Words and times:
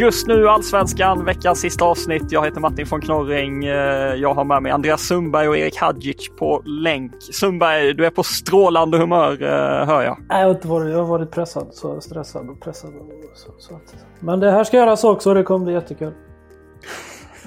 Just 0.00 0.26
nu 0.26 0.48
Allsvenskan, 0.48 1.24
veckans 1.24 1.60
sista 1.60 1.84
avsnitt. 1.84 2.32
Jag 2.32 2.44
heter 2.44 2.60
Martin 2.60 2.86
von 2.90 3.00
Knorring. 3.00 3.64
Eh, 3.64 4.14
jag 4.14 4.34
har 4.34 4.44
med 4.44 4.62
mig 4.62 4.72
Andreas 4.72 5.00
Sundberg 5.00 5.48
och 5.48 5.56
Erik 5.56 5.76
Hadjic 5.76 6.30
på 6.38 6.62
länk. 6.64 7.12
Sundberg, 7.20 7.94
du 7.94 8.06
är 8.06 8.10
på 8.10 8.22
strålande 8.22 8.98
humör 8.98 9.42
eh, 9.42 9.86
hör 9.86 10.02
jag. 10.02 10.18
Nej, 10.28 10.40
jag 10.40 10.46
har 10.46 10.54
inte 10.54 10.68
varit, 10.68 10.90
jag 10.90 10.98
har 10.98 11.06
varit 11.06 11.30
pressad, 11.30 11.68
så 11.70 12.00
stressad 12.00 12.50
och 12.50 12.60
pressad. 12.60 12.90
Och 12.90 13.38
så, 13.38 13.52
så 13.58 13.80
men 14.20 14.40
det 14.40 14.50
här 14.50 14.64
ska 14.64 14.76
göras 14.76 15.04
också 15.04 15.28
och 15.28 15.34
det 15.34 15.42
kommer 15.42 15.64
bli 15.64 15.74
jättekul. 15.74 16.12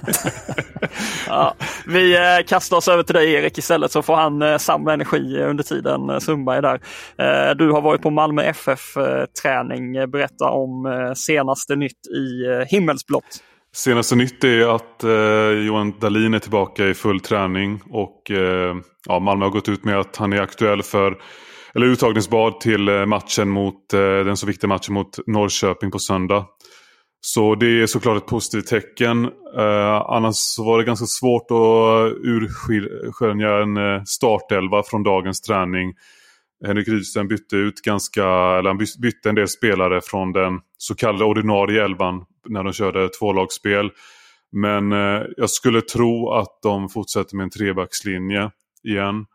Ja, 1.27 1.55
vi 1.85 2.15
eh, 2.15 2.45
kastar 2.47 2.77
oss 2.77 2.87
över 2.87 3.03
till 3.03 3.15
dig 3.15 3.33
Erik 3.33 3.57
istället 3.57 3.91
så 3.91 4.01
får 4.01 4.15
han 4.15 4.41
eh, 4.41 4.47
samma 4.47 4.57
samla 4.57 4.93
energi 4.93 5.37
under 5.37 5.63
tiden 5.63 6.09
eh, 6.09 6.19
Sundberg 6.19 6.57
är 6.57 6.61
där. 6.61 7.53
Du 7.55 7.71
har 7.71 7.81
varit 7.81 8.01
på 8.01 8.09
Malmö 8.09 8.43
FF-träning. 8.43 10.09
Berätta 10.09 10.49
om 10.49 11.13
senaste 11.17 11.75
nytt 11.75 12.07
i 12.07 12.65
himmelsblått. 12.67 13.43
Senaste 13.75 14.15
nytt 14.15 14.43
är 14.43 14.75
att 14.75 15.03
eh, 15.03 15.65
Johan 15.65 15.93
Dahlin 15.99 16.33
är 16.33 16.39
tillbaka 16.39 16.85
i 16.85 16.93
full 16.93 17.19
träning 17.19 17.81
och 17.89 18.31
eh, 18.31 18.75
ja, 19.07 19.19
Malmö 19.19 19.45
har 19.45 19.49
gått 19.49 19.69
ut 19.69 19.83
med 19.83 19.99
att 19.99 20.15
han 20.15 20.33
är 20.33 20.41
aktuell 20.41 20.83
för 20.83 21.17
eller 21.75 21.85
uttagningsbad 21.85 22.59
till 22.59 23.05
matchen 23.05 23.49
mot 23.49 23.93
eh, 23.93 23.99
den 23.99 24.37
så 24.37 24.47
viktiga 24.47 24.67
matchen 24.67 24.93
mot 24.93 25.19
Norrköping 25.27 25.91
på 25.91 25.99
söndag. 25.99 26.45
Så 27.25 27.55
det 27.55 27.81
är 27.81 27.87
såklart 27.87 28.17
ett 28.17 28.27
positivt 28.27 28.67
tecken. 28.67 29.25
Eh, 29.57 30.01
annars 30.09 30.35
så 30.35 30.63
var 30.63 30.77
det 30.77 30.83
ganska 30.83 31.05
svårt 31.05 31.51
att 31.51 32.25
urskilja 32.25 33.61
en 33.61 33.77
eh, 33.77 34.03
startelva 34.05 34.83
från 34.83 35.03
dagens 35.03 35.41
träning. 35.41 35.93
Henrik 36.65 36.87
Rydström 36.87 37.27
bytte 37.27 37.55
ut 37.55 37.81
ganska, 37.81 38.23
eller 38.25 38.69
han 38.69 38.77
bytte 38.77 39.29
en 39.29 39.35
del 39.35 39.47
spelare 39.47 40.01
från 40.03 40.31
den 40.31 40.59
så 40.77 40.95
kallade 40.95 41.25
ordinarie 41.25 41.85
elvan 41.85 42.25
när 42.49 42.63
de 42.63 42.73
körde 42.73 43.09
tvålagsspel. 43.09 43.91
Men 44.51 44.91
eh, 44.91 45.21
jag 45.37 45.49
skulle 45.49 45.81
tro 45.81 46.31
att 46.31 46.59
de 46.63 46.89
fortsätter 46.89 47.35
med 47.35 47.43
en 47.43 47.49
trebackslinje 47.49 48.51
igen. 48.83 49.25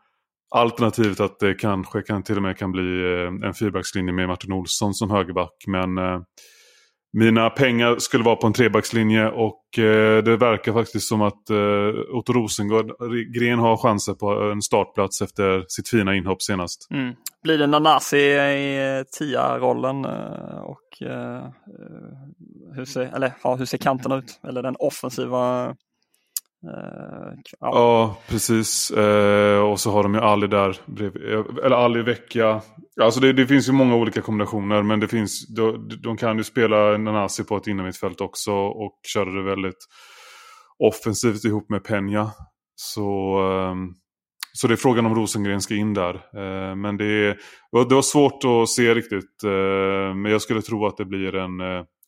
Alternativet 0.55 1.19
att 1.19 1.39
det 1.39 1.53
kanske 1.53 2.01
kan, 2.01 2.23
till 2.23 2.35
och 2.35 2.43
med 2.43 2.57
kan 2.57 2.71
bli 2.71 3.13
eh, 3.13 3.47
en 3.47 3.53
fyrbackslinje 3.53 4.13
med 4.13 4.27
Martin 4.27 4.51
Olsson 4.51 4.93
som 4.93 5.09
högerback. 5.09 5.63
Men 5.67 5.97
eh, 5.97 6.19
mina 7.13 7.49
pengar 7.49 7.95
skulle 7.95 8.23
vara 8.23 8.35
på 8.35 8.47
en 8.47 8.53
trebackslinje 8.53 9.29
och 9.29 9.79
eh, 9.79 10.23
det 10.23 10.37
verkar 10.37 10.73
faktiskt 10.73 11.07
som 11.07 11.21
att 11.21 11.49
eh, 11.49 12.15
Otto 12.15 12.33
Rosengren 12.33 13.59
har 13.59 13.77
chanser 13.77 14.13
på 14.13 14.51
en 14.51 14.61
startplats 14.61 15.21
efter 15.21 15.65
sitt 15.67 15.89
fina 15.89 16.15
inhopp 16.15 16.41
senast. 16.41 16.87
Mm. 16.91 17.13
Blir 17.43 17.57
det 17.57 17.67
Nanasi 17.67 18.17
i 18.17 19.03
tia-rollen 19.19 20.05
eh, 20.05 20.59
och 20.59 21.01
eh, 21.01 21.37
eh, 21.37 22.73
hur, 22.75 22.85
ser, 22.85 23.01
eller, 23.15 23.33
ja, 23.43 23.55
hur 23.55 23.65
ser 23.65 23.77
kanterna 23.77 24.15
ut? 24.15 24.39
Eller 24.47 24.63
den 24.63 24.75
offensiva 24.79 25.75
Uh, 26.65 27.33
ja. 27.59 27.69
Ja, 27.71 28.17
precis. 28.27 28.91
Uh, 28.97 29.59
och 29.59 29.79
så 29.79 29.91
har 29.91 30.03
de 30.03 30.13
ju 30.13 30.19
Ali 30.19 30.47
där 30.47 30.77
bredvid. 30.85 31.33
Eh, 31.33 31.45
eller 31.65 31.75
Ali 31.75 32.01
Vecchia. 32.01 32.61
Alltså 33.01 33.19
det, 33.19 33.33
det 33.33 33.47
finns 33.47 33.69
ju 33.69 33.73
många 33.73 33.95
olika 33.95 34.21
kombinationer. 34.21 34.83
Men 34.83 34.99
det 34.99 35.07
finns, 35.07 35.47
de, 35.55 35.89
de 36.03 36.17
kan 36.17 36.37
ju 36.37 36.43
spela 36.43 36.97
Nanasi 36.97 37.43
på 37.43 37.57
ett 37.57 37.67
innermittfält 37.67 38.21
också. 38.21 38.51
Och 38.53 38.99
köra 39.13 39.31
det 39.31 39.43
väldigt 39.43 39.87
offensivt 40.79 41.43
ihop 41.43 41.69
med 41.69 41.81
Peña. 41.81 42.29
Så, 42.75 43.39
um, 43.71 43.95
så 44.53 44.67
det 44.67 44.73
är 44.73 44.75
frågan 44.75 45.05
om 45.05 45.15
Rosengren 45.15 45.61
ska 45.61 45.75
in 45.75 45.93
där. 45.93 46.13
Uh, 46.13 46.75
men 46.75 46.97
det, 46.97 47.05
är, 47.05 47.37
det 47.89 47.95
var 47.95 48.01
svårt 48.01 48.43
att 48.43 48.69
se 48.69 48.95
riktigt. 48.95 49.43
Men 50.15 50.25
jag 50.25 50.41
skulle 50.41 50.61
tro 50.61 50.85
att 50.85 50.97
det 50.97 51.05
blir 51.05 51.35
en, 51.35 51.61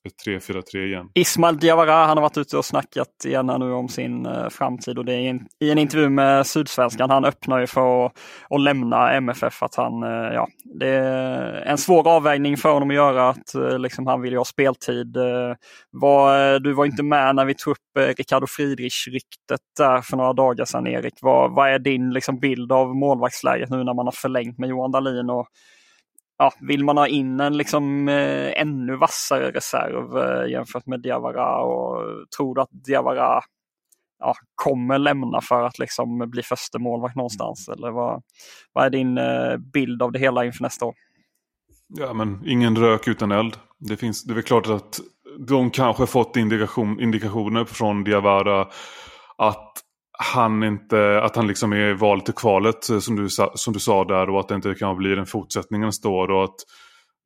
ett 0.08 0.26
3-4-3 0.28 0.78
igen. 0.78 1.10
Ismail 1.14 1.60
Diawara, 1.60 2.06
han 2.06 2.18
har 2.18 2.22
varit 2.22 2.38
ute 2.38 2.58
och 2.58 2.66
snackat 2.66 3.26
igen 3.26 3.50
här 3.50 3.58
nu 3.58 3.72
om 3.72 3.90
sin 3.90 4.26
eh, 4.26 4.50
framtid 4.50 4.98
och 4.98 5.06
det 5.06 5.14
är 5.14 5.40
i 5.60 5.72
en, 5.72 5.78
intervju 5.78 6.10
med 6.10 6.48
Sydsvenskan. 6.48 7.10
Han 7.10 7.26
öppnar 7.26 7.60
ju 7.60 7.68
för 7.68 8.06
att, 8.06 8.12
att 8.50 8.62
lämna 8.62 9.14
MFF. 9.14 9.64
Att 9.64 9.76
han, 9.76 10.04
eh, 10.04 10.34
ja, 10.34 10.48
det 10.80 10.88
är 10.88 11.62
en 11.62 11.78
svår 11.78 12.08
avvägning 12.08 12.58
för 12.58 12.74
honom 12.74 12.90
att 12.90 12.96
göra. 12.96 13.30
Att, 13.30 13.56
eh, 13.56 13.80
liksom, 13.80 14.08
han 14.08 14.22
vill 14.22 14.32
ju 14.32 14.38
ha 14.38 14.46
speltid. 14.46 15.18
Var, 15.92 16.60
du 16.60 16.74
var 16.74 16.86
inte 16.86 17.04
med 17.04 17.36
när 17.36 17.46
vi 17.46 17.54
tog 17.54 17.72
upp 17.72 18.18
Ricardo 18.18 18.48
Friedrich-ryktet 18.48 19.62
där 19.78 20.02
för 20.02 20.18
några 20.18 20.34
dagar 20.34 20.66
sedan 20.66 20.88
Erik. 20.88 21.14
Vad, 21.22 21.56
vad 21.56 21.70
är 21.70 21.80
din 21.80 22.14
liksom, 22.14 22.40
bild 22.40 22.72
av 22.72 22.96
målvaktsläget 22.96 23.70
nu 23.70 23.84
när 23.84 23.94
man 23.94 24.08
har 24.08 24.12
förlängt 24.12 24.58
med 24.58 24.70
Johan 24.70 24.92
Dahlin? 24.92 25.30
Och, 25.30 25.48
ja, 26.42 26.54
vill 26.60 26.84
man 26.84 26.98
ha 26.98 27.08
in 27.08 27.40
en 27.40 27.58
liksom, 27.58 28.10
eh, 28.10 28.62
ännu 28.62 28.96
vassare 28.96 29.52
reserv 29.52 30.18
eh, 30.18 30.52
jämfört 30.52 30.86
med 30.86 31.02
Diawara 31.02 31.58
och 31.58 32.06
tror 32.38 32.56
du 32.56 32.62
att 32.62 32.70
Diawara 32.72 33.42
ja, 34.20 34.36
kommer 34.56 34.98
lämna 34.98 35.42
för 35.42 35.64
att 35.64 35.80
liksom, 35.80 36.30
bli 36.30 36.44
första 36.44 36.80
målvakt 36.80 37.16
någonstans? 37.16 37.70
Eller 37.70 37.92
vad, 37.92 38.22
vad 38.74 38.86
är 38.86 38.90
din 38.90 39.18
eh, 39.18 39.58
bild 39.58 40.02
av 40.02 40.12
det 40.12 40.20
hela 40.20 40.46
inför 40.46 40.64
nästa 40.64 40.86
år? 40.86 40.94
Ja, 41.88 42.14
men 42.14 42.44
ingen 42.46 42.78
rök 42.78 43.08
utan 43.08 43.32
eld. 43.32 43.58
Det, 43.80 43.98
finns, 43.98 44.24
det 44.24 44.34
är 44.34 44.36
väl 44.36 44.44
klart 44.44 44.68
att 44.68 45.00
de 45.48 45.72
kanske 45.72 46.08
fått 46.08 46.36
indikation, 46.36 47.00
indikationer 47.02 47.66
från 47.66 48.04
Diawara 48.04 48.68
att 49.38 49.74
han 50.20 50.64
inte, 50.64 51.22
att 51.22 51.36
han 51.36 51.48
liksom 51.48 51.74
är 51.74 51.94
valet 51.94 52.26
till 52.26 52.34
kvalet 52.34 52.90
eh, 52.90 53.00
som 53.00 53.16
du, 53.16 53.30
sa- 53.30 53.52
som 53.56 53.74
du 53.74 53.80
sa 53.80 54.04
där 54.04 54.30
och 54.30 54.40
att 54.40 54.48
det 54.48 54.56
inte 54.56 54.74
kan 54.76 54.98
bli 54.98 55.18
en 55.18 55.26
fortsättning 55.26 55.82
nästa 55.82 56.10
år 56.10 56.32
och 56.32 56.44
att 56.44 56.56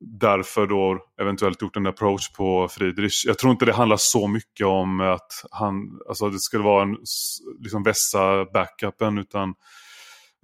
därför 0.00 0.66
då 0.66 0.98
eventuellt 1.20 1.62
gjort 1.62 1.76
en 1.76 1.86
approach 1.86 2.32
på 2.32 2.68
Friedrich. 2.68 3.24
Jag 3.26 3.38
tror 3.38 3.52
inte 3.52 3.64
det 3.64 3.72
handlar 3.72 3.96
så 3.96 4.28
mycket 4.28 4.66
om 4.66 5.00
att 5.00 5.32
han, 5.50 5.74
alltså 6.08 6.28
det 6.30 6.38
skulle 6.38 6.64
vara 6.64 6.82
en 6.82 6.96
liksom 7.60 7.82
vässa 7.82 8.44
backupen 8.44 9.18
utan 9.18 9.48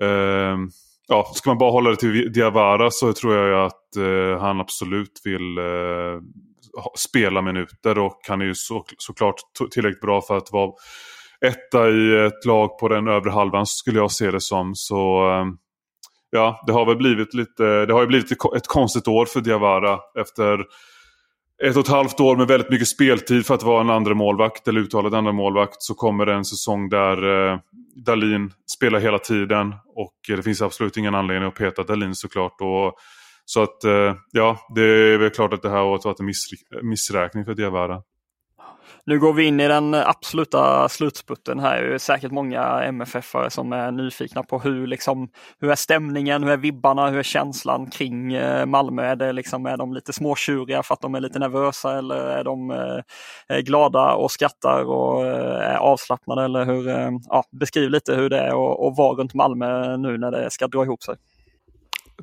eh, 0.02 0.56
ja, 1.08 1.32
ska 1.34 1.50
man 1.50 1.58
bara 1.58 1.70
hålla 1.70 1.90
det 1.90 1.96
till 1.96 2.32
Diawara 2.32 2.90
så 2.90 3.12
tror 3.12 3.34
jag 3.34 3.48
ju 3.48 3.56
att 3.56 3.96
eh, 3.96 4.40
han 4.40 4.60
absolut 4.60 5.20
vill 5.24 5.58
eh, 5.58 6.20
spela 6.98 7.42
minuter 7.42 7.98
och 7.98 8.20
han 8.28 8.40
är 8.40 8.44
ju 8.44 8.54
så, 8.54 8.84
såklart 8.98 9.36
tillräckligt 9.70 10.00
bra 10.00 10.22
för 10.22 10.36
att 10.36 10.52
vara 10.52 10.72
etta 11.46 11.90
i 11.90 12.26
ett 12.26 12.44
lag 12.44 12.78
på 12.78 12.88
den 12.88 13.08
övre 13.08 13.30
halvan 13.30 13.66
skulle 13.66 13.98
jag 13.98 14.12
se 14.12 14.30
det 14.30 14.40
som. 14.40 14.74
Så 14.74 15.30
ehm, 15.30 15.56
ja, 16.30 16.62
det 16.66 16.72
har 16.72 16.86
väl 16.86 16.96
blivit 16.96 17.34
lite, 17.34 17.86
det 17.86 17.92
har 17.92 18.00
ju 18.00 18.06
blivit 18.06 18.32
ett 18.32 18.66
konstigt 18.66 19.08
år 19.08 19.26
för 19.26 19.40
Diawara 19.40 19.98
efter 20.20 20.64
ett 21.64 21.76
och 21.76 21.82
ett 21.82 21.88
halvt 21.88 22.20
år 22.20 22.36
med 22.36 22.46
väldigt 22.46 22.70
mycket 22.70 22.88
speltid 22.88 23.46
för 23.46 23.54
att 23.54 23.62
vara 23.62 23.80
en 23.80 23.90
andra 23.90 24.14
målvakt 24.14 24.68
eller 24.68 24.80
uttalad 24.80 25.14
andra 25.14 25.32
målvakt 25.32 25.82
så 25.82 25.94
kommer 25.94 26.26
det 26.26 26.34
en 26.34 26.44
säsong 26.44 26.88
där 26.88 27.50
eh, 27.52 27.58
Dalin 27.96 28.52
spelar 28.76 29.00
hela 29.00 29.18
tiden 29.18 29.74
och 29.94 30.14
det 30.28 30.42
finns 30.42 30.62
absolut 30.62 30.96
ingen 30.96 31.14
anledning 31.14 31.48
att 31.48 31.54
peta 31.54 31.82
Dalin 31.82 32.14
såklart. 32.14 32.60
Och 32.60 32.94
Så 33.44 33.62
att 33.62 33.84
eh, 33.84 34.14
ja, 34.32 34.58
det 34.74 34.82
är 34.82 35.18
väl 35.18 35.30
klart 35.30 35.52
att 35.52 35.62
det 35.62 35.70
här 35.70 35.82
året 35.82 36.04
varit 36.04 36.20
en 36.20 36.32
missräkning 36.82 37.44
för 37.44 37.54
Diawara. 37.54 38.02
Nu 39.06 39.18
går 39.18 39.32
vi 39.32 39.44
in 39.44 39.60
i 39.60 39.68
den 39.68 39.94
absoluta 39.94 40.88
slutspurten 40.88 41.58
här. 41.60 41.82
Det 41.82 41.94
är 41.94 41.98
säkert 41.98 42.32
många 42.32 42.60
MFF-are 42.82 43.48
som 43.48 43.72
är 43.72 43.90
nyfikna 43.90 44.42
på 44.42 44.58
hur, 44.58 44.86
liksom, 44.86 45.28
hur 45.60 45.70
är 45.70 45.74
stämningen, 45.74 46.42
hur 46.42 46.50
är 46.50 46.56
vibbarna, 46.56 47.10
hur 47.10 47.18
är 47.18 47.22
känslan 47.22 47.90
kring 47.90 48.32
eh, 48.34 48.66
Malmö? 48.66 49.02
Är, 49.02 49.16
det 49.16 49.32
liksom, 49.32 49.66
är 49.66 49.76
de 49.76 49.94
lite 49.94 50.12
småtjuriga 50.12 50.82
för 50.82 50.94
att 50.94 51.00
de 51.00 51.14
är 51.14 51.20
lite 51.20 51.38
nervösa 51.38 51.98
eller 51.98 52.16
är 52.16 52.44
de 52.44 52.70
eh, 52.70 53.56
eh, 53.56 53.60
glada 53.60 54.12
och 54.14 54.30
skrattar 54.30 54.84
och 54.84 55.26
är 55.26 55.76
avslappnade? 55.76 56.44
Eller 56.44 56.64
hur, 56.64 56.88
ja, 57.28 57.44
beskriv 57.60 57.90
lite 57.90 58.14
hur 58.14 58.30
det 58.30 58.38
är 58.38 58.48
att 58.88 58.96
vara 58.96 59.16
runt 59.16 59.34
Malmö 59.34 59.96
nu 59.96 60.18
när 60.18 60.30
det 60.30 60.50
ska 60.50 60.66
dra 60.66 60.84
ihop 60.84 61.02
sig. 61.02 61.16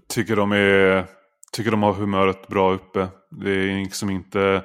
Tycker 0.10 0.36
de, 0.36 0.52
är, 0.52 1.06
tycker 1.52 1.72
de 1.72 1.84
har 1.84 1.94
humöret 1.94 2.48
bra 2.48 2.74
uppe. 2.74 3.08
Det 3.32 3.52
är 3.52 3.84
liksom 3.84 4.10
inte 4.10 4.64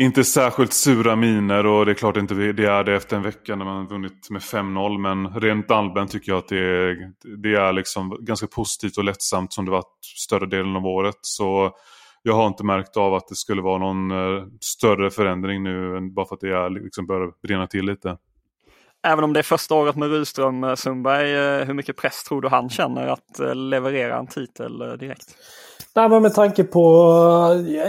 inte 0.00 0.24
särskilt 0.24 0.72
sura 0.72 1.16
miner 1.16 1.66
och 1.66 1.86
det 1.86 1.92
är 1.92 1.94
klart 1.94 2.16
inte 2.16 2.34
det 2.34 2.66
är 2.66 2.84
det 2.84 2.94
efter 2.94 3.16
en 3.16 3.22
vecka 3.22 3.56
när 3.56 3.64
man 3.64 3.86
vunnit 3.86 4.30
med 4.30 4.42
5-0. 4.42 4.98
Men 4.98 5.40
rent 5.40 5.70
allmänt 5.70 6.10
tycker 6.10 6.32
jag 6.32 6.38
att 6.38 6.48
det 6.48 6.58
är, 6.58 7.12
det 7.42 7.54
är 7.54 7.72
liksom 7.72 8.18
ganska 8.20 8.46
positivt 8.46 8.98
och 8.98 9.04
lättsamt 9.04 9.52
som 9.52 9.64
det 9.64 9.70
varit 9.70 10.04
större 10.16 10.46
delen 10.46 10.76
av 10.76 10.86
året. 10.86 11.18
Så 11.20 11.76
jag 12.22 12.34
har 12.34 12.46
inte 12.46 12.64
märkt 12.64 12.96
av 12.96 13.14
att 13.14 13.28
det 13.28 13.34
skulle 13.34 13.62
vara 13.62 13.78
någon 13.78 14.10
eh, 14.10 14.44
större 14.60 15.10
förändring 15.10 15.62
nu 15.62 15.96
än 15.96 16.14
bara 16.14 16.26
för 16.26 16.34
att 16.34 16.40
det 16.40 16.56
är, 16.56 16.70
liksom 16.70 17.06
börjar 17.06 17.32
brinna 17.42 17.66
till 17.66 17.84
lite. 17.84 18.16
Även 19.06 19.24
om 19.24 19.32
det 19.32 19.38
är 19.38 19.42
första 19.42 19.74
året 19.74 19.96
med 19.96 20.10
Rydström, 20.10 20.64
eh, 20.64 20.74
Sundberg, 20.74 21.34
eh, 21.34 21.66
hur 21.66 21.74
mycket 21.74 21.96
press 21.96 22.24
tror 22.24 22.42
du 22.42 22.48
han 22.48 22.70
känner 22.70 23.06
att 23.06 23.56
leverera 23.56 24.18
en 24.18 24.26
titel 24.26 24.78
direkt? 24.78 25.36
Nej, 26.00 26.08
men 26.08 26.22
med 26.22 26.34
tanke 26.34 26.64
på... 26.64 26.82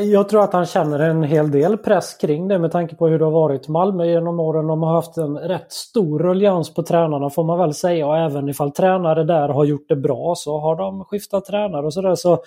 Jag 0.01 0.29
tror 0.29 0.43
att 0.43 0.53
han 0.53 0.65
känner 0.65 0.99
en 0.99 1.23
hel 1.23 1.51
del 1.51 1.77
press 1.77 2.13
kring 2.13 2.47
det 2.47 2.59
med 2.59 2.71
tanke 2.71 2.95
på 2.95 3.07
hur 3.07 3.19
det 3.19 3.25
har 3.25 3.31
varit 3.31 3.67
Malmö 3.67 4.05
genom 4.05 4.39
åren. 4.39 4.67
De 4.67 4.83
har 4.83 4.95
haft 4.95 5.17
en 5.17 5.37
rätt 5.37 5.71
stor 5.71 6.19
ruljans 6.19 6.73
på 6.73 6.83
tränarna 6.83 7.29
får 7.29 7.43
man 7.43 7.59
väl 7.59 7.73
säga. 7.73 8.07
Och 8.07 8.17
även 8.17 8.49
ifall 8.49 8.71
tränare 8.71 9.23
där 9.23 9.49
har 9.49 9.65
gjort 9.65 9.89
det 9.89 9.95
bra 9.95 10.33
så 10.37 10.59
har 10.59 10.75
de 10.75 11.05
skiftat 11.05 11.45
tränare 11.45 11.85
och 11.85 11.93
sådär. 11.93 12.15
Så 12.15 12.43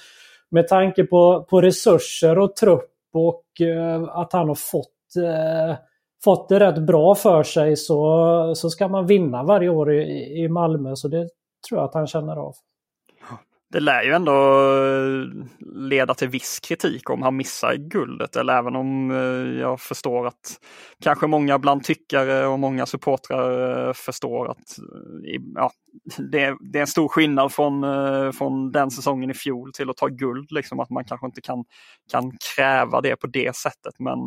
med 0.50 0.68
tanke 0.68 1.04
på, 1.04 1.46
på 1.50 1.60
resurser 1.60 2.38
och 2.38 2.56
trupp 2.56 2.90
och 3.14 3.66
eh, 3.66 4.18
att 4.18 4.32
han 4.32 4.48
har 4.48 4.54
fått, 4.54 5.16
eh, 5.16 5.76
fått 6.24 6.48
det 6.48 6.60
rätt 6.60 6.86
bra 6.86 7.14
för 7.14 7.42
sig 7.42 7.76
så, 7.76 8.52
så 8.56 8.70
ska 8.70 8.88
man 8.88 9.06
vinna 9.06 9.42
varje 9.42 9.68
år 9.68 9.92
i, 9.92 10.42
i 10.44 10.48
Malmö. 10.48 10.96
Så 10.96 11.08
det 11.08 11.28
tror 11.68 11.80
jag 11.80 11.84
att 11.84 11.94
han 11.94 12.06
känner 12.06 12.36
av 12.36 12.54
det 13.74 13.80
lär 13.80 14.02
ju 14.02 14.12
ändå 14.12 14.32
eh, 14.32 15.46
leda 15.76 16.14
till 16.14 16.28
viss 16.28 16.60
kritik 16.60 17.10
om 17.10 17.22
han 17.22 17.36
missar 17.36 17.74
guldet. 17.74 18.36
Eller 18.36 18.58
även 18.58 18.76
om 18.76 19.10
eh, 19.10 19.60
jag 19.60 19.80
förstår 19.80 20.26
att 20.26 20.60
kanske 21.02 21.26
många 21.26 21.58
bland 21.58 21.84
tyckare 21.84 22.46
och 22.46 22.58
många 22.58 22.86
supportrar 22.86 23.86
eh, 23.88 23.92
förstår 23.92 24.50
att 24.50 24.76
ja, 25.54 25.70
det, 26.18 26.56
det 26.72 26.78
är 26.78 26.80
en 26.80 26.86
stor 26.86 27.08
skillnad 27.08 27.52
från, 27.52 27.82
från 28.32 28.72
den 28.72 28.90
säsongen 28.90 29.30
i 29.30 29.34
fjol 29.34 29.72
till 29.72 29.90
att 29.90 29.96
ta 29.96 30.06
guld. 30.06 30.52
Liksom, 30.52 30.80
att 30.80 30.90
man 30.90 31.04
kanske 31.04 31.26
inte 31.26 31.40
kan, 31.40 31.64
kan 32.10 32.32
kräva 32.56 33.00
det 33.00 33.16
på 33.16 33.26
det 33.26 33.56
sättet. 33.56 33.94
Men, 33.98 34.18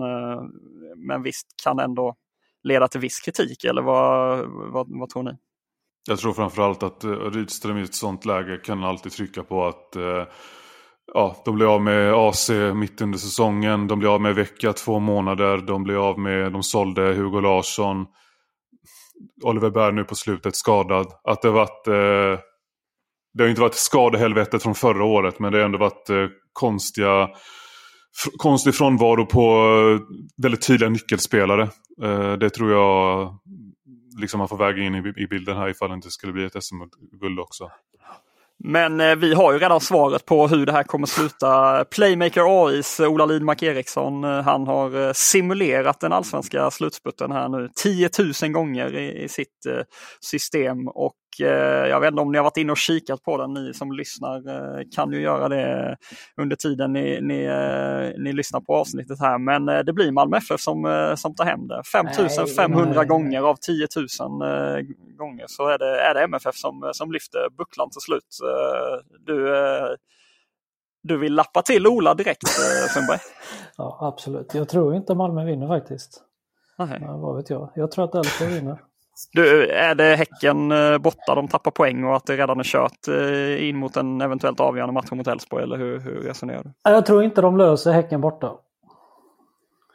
men 1.07 1.23
visst 1.23 1.47
kan 1.63 1.79
ändå 1.79 2.15
leda 2.63 2.87
till 2.87 3.01
viss 3.01 3.19
kritik. 3.19 3.63
Eller 3.63 3.81
vad, 3.81 4.45
vad, 4.47 4.99
vad 4.99 5.09
tror 5.09 5.23
ni? 5.23 5.31
Jag 6.07 6.19
tror 6.19 6.33
framförallt 6.33 6.83
att 6.83 7.03
eh, 7.03 7.09
Rydström 7.09 7.77
i 7.77 7.83
ett 7.83 7.95
sånt 7.95 8.25
läge 8.25 8.57
kan 8.57 8.83
alltid 8.83 9.11
trycka 9.11 9.43
på 9.43 9.65
att 9.65 9.95
eh, 9.95 10.23
ja, 11.13 11.41
de 11.45 11.55
blir 11.55 11.73
av 11.73 11.81
med 11.81 12.13
AC 12.13 12.49
mitt 12.75 13.01
under 13.01 13.17
säsongen. 13.17 13.87
De 13.87 13.99
blir 13.99 14.13
av 14.13 14.21
med 14.21 14.35
vecka 14.35 14.73
två 14.73 14.99
månader. 14.99 15.57
De 15.57 15.83
blir 15.83 16.09
av 16.09 16.19
med, 16.19 16.51
de 16.51 16.63
sålde 16.63 17.01
Hugo 17.01 17.41
Larsson. 17.41 18.05
Oliver 19.43 19.69
Berg 19.69 19.93
nu 19.93 20.03
på 20.03 20.15
slutet 20.15 20.55
skadad. 20.55 21.07
Att 21.23 21.41
det 21.41 21.47
har 21.47 21.55
varit 21.55 21.87
eh, 21.87 22.43
det 23.33 23.43
har 23.43 23.49
inte 23.49 23.61
varit 23.61 23.75
skadehelvetet 23.75 24.63
från 24.63 24.75
förra 24.75 25.03
året 25.03 25.39
men 25.39 25.51
det 25.51 25.57
har 25.57 25.65
ändå 25.65 25.77
varit 25.77 26.09
konstiga 26.53 27.29
konstig 28.37 28.75
frånvaro 28.75 29.25
på 29.25 29.65
väldigt 30.41 30.67
tydliga 30.67 30.89
nyckelspelare. 30.89 31.69
Det 32.39 32.49
tror 32.49 32.71
jag 32.71 33.29
liksom 34.17 34.37
man 34.37 34.47
får 34.47 34.57
väga 34.57 34.83
in 34.83 34.95
i, 34.95 35.13
i 35.17 35.27
bilden 35.27 35.57
här 35.57 35.69
ifall 35.69 35.89
det 35.89 35.95
inte 35.95 36.11
skulle 36.11 36.33
bli 36.33 36.45
ett 36.45 36.63
SM-guld 36.63 37.39
också. 37.39 37.71
Men 38.63 38.99
eh, 39.01 39.15
vi 39.15 39.33
har 39.33 39.53
ju 39.53 39.59
redan 39.59 39.81
svaret 39.81 40.25
på 40.25 40.47
hur 40.47 40.65
det 40.65 40.71
här 40.71 40.83
kommer 40.83 41.07
sluta. 41.07 41.85
Playmaker 41.85 42.65
AIs 42.65 42.99
eh, 42.99 43.07
Ola 43.07 43.25
Lidmark 43.25 43.63
Eriksson, 43.63 44.23
eh, 44.23 44.41
han 44.41 44.67
har 44.67 45.07
eh, 45.07 45.13
simulerat 45.13 45.99
den 45.99 46.13
allsvenska 46.13 46.71
slutspurten 46.71 47.31
här 47.31 47.49
nu 47.49 47.69
10 47.75 48.09
000 48.41 48.51
gånger 48.51 48.95
i, 48.95 49.23
i 49.23 49.27
sitt 49.27 49.65
eh, 49.69 49.83
system 50.19 50.87
och 50.87 51.15
jag 51.39 51.99
vet 51.99 52.11
inte 52.11 52.21
om 52.21 52.31
ni 52.31 52.37
har 52.37 52.43
varit 52.43 52.57
inne 52.57 52.71
och 52.71 52.77
kikat 52.77 53.23
på 53.23 53.37
den, 53.37 53.53
ni 53.53 53.73
som 53.73 53.91
lyssnar 53.91 54.35
eh, 54.35 54.83
kan 54.95 55.11
ju 55.11 55.21
göra 55.21 55.49
det 55.49 55.97
under 56.41 56.55
tiden 56.55 56.93
ni, 56.93 57.21
ni, 57.21 57.43
eh, 57.43 58.21
ni 58.23 58.33
lyssnar 58.33 58.61
på 58.61 58.75
avsnittet 58.75 59.19
här. 59.19 59.37
Men 59.37 59.85
det 59.85 59.93
blir 59.93 60.11
Malmö 60.11 60.37
FF 60.37 60.61
som, 60.61 61.13
som 61.17 61.35
tar 61.35 61.45
hem 61.45 61.67
det. 61.67 61.83
5500 61.91 63.05
gånger 63.05 63.41
av 63.41 63.55
10 63.55 63.87
000 63.95 64.07
gånger 65.17 65.45
så 65.47 65.67
är 65.67 65.77
det, 65.77 66.01
är 66.01 66.13
det 66.13 66.23
MFF 66.23 66.55
som, 66.55 66.91
som 66.93 67.11
lyfter 67.11 67.49
bucklan 67.57 67.89
till 67.89 68.01
slut. 68.01 68.39
Du, 69.25 69.53
du 71.03 71.17
vill 71.17 71.33
lappa 71.33 71.61
till 71.61 71.87
Ola 71.87 72.13
direkt 72.13 72.47
Sundberg? 72.93 73.19
ja 73.77 73.97
absolut, 74.01 74.53
jag 74.53 74.69
tror 74.69 74.95
inte 74.95 75.15
Malmö 75.15 75.45
vinner 75.45 75.67
faktiskt. 75.67 76.23
Nej. 76.77 76.99
Ja, 77.01 77.17
vad 77.17 77.35
vet 77.35 77.49
jag? 77.49 77.71
Jag 77.75 77.91
tror 77.91 78.05
att 78.05 78.15
Elfsborg 78.15 78.53
vinner. 78.53 78.77
Du, 79.31 79.69
är 79.69 79.95
det 79.95 80.15
Häcken 80.15 80.71
eh, 80.71 80.97
borta 80.97 81.35
de 81.35 81.47
tappar 81.47 81.71
poäng 81.71 82.03
och 82.03 82.15
att 82.15 82.25
det 82.25 82.37
redan 82.37 82.59
är 82.59 82.63
kört 82.63 83.07
eh, 83.07 83.69
in 83.69 83.77
mot 83.77 83.97
en 83.97 84.21
eventuellt 84.21 84.59
avgörande 84.59 84.93
match 84.93 85.11
mot 85.11 85.27
Elfsborg 85.27 85.63
eller 85.63 85.77
hur, 85.77 85.99
hur 85.99 86.21
resonerar 86.21 86.63
du? 86.63 86.71
Jag 86.83 87.05
tror 87.05 87.23
inte 87.23 87.41
de 87.41 87.57
löser 87.57 87.91
Häcken 87.91 88.21
borta. 88.21 88.47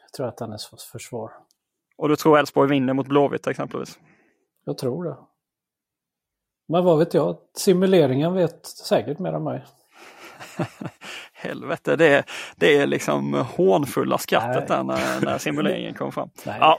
Jag 0.02 0.12
tror 0.16 0.28
att 0.28 0.36
den 0.36 0.52
är 0.52 0.58
för 0.92 0.98
svår. 0.98 1.32
Och 1.96 2.08
du 2.08 2.16
tror 2.16 2.38
Elfsborg 2.38 2.70
vinner 2.70 2.94
mot 2.94 3.06
Blåvitt 3.06 3.46
exempelvis? 3.46 3.98
Jag 4.64 4.78
tror 4.78 5.04
det. 5.04 5.16
Men 6.68 6.84
vad 6.84 6.98
vet 6.98 7.14
jag? 7.14 7.36
Simuleringen 7.56 8.34
vet 8.34 8.66
säkert 8.66 9.18
mer 9.18 9.32
än 9.32 9.44
mig. 9.44 9.64
Helvete, 11.32 11.96
det 11.96 12.08
är, 12.08 12.24
det 12.56 12.76
är 12.76 12.86
liksom 12.86 13.34
hånfulla 13.34 14.18
skrattet 14.18 14.68
där 14.68 14.82
när, 14.82 15.24
när 15.24 15.38
simuleringen 15.38 15.94
kom 15.94 16.12
fram. 16.12 16.30
Ja. 16.44 16.78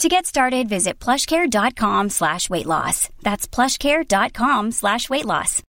To 0.00 0.08
get 0.08 0.26
started, 0.26 0.68
visit 0.68 1.04
plushcare.com 1.04 2.08
slash 2.08 2.48
weight 2.50 2.66
loss. 2.66 3.10
That's 3.22 3.46
plushcare.com 3.46 4.72
slash 4.72 5.10
weight 5.10 5.26
loss. 5.26 5.62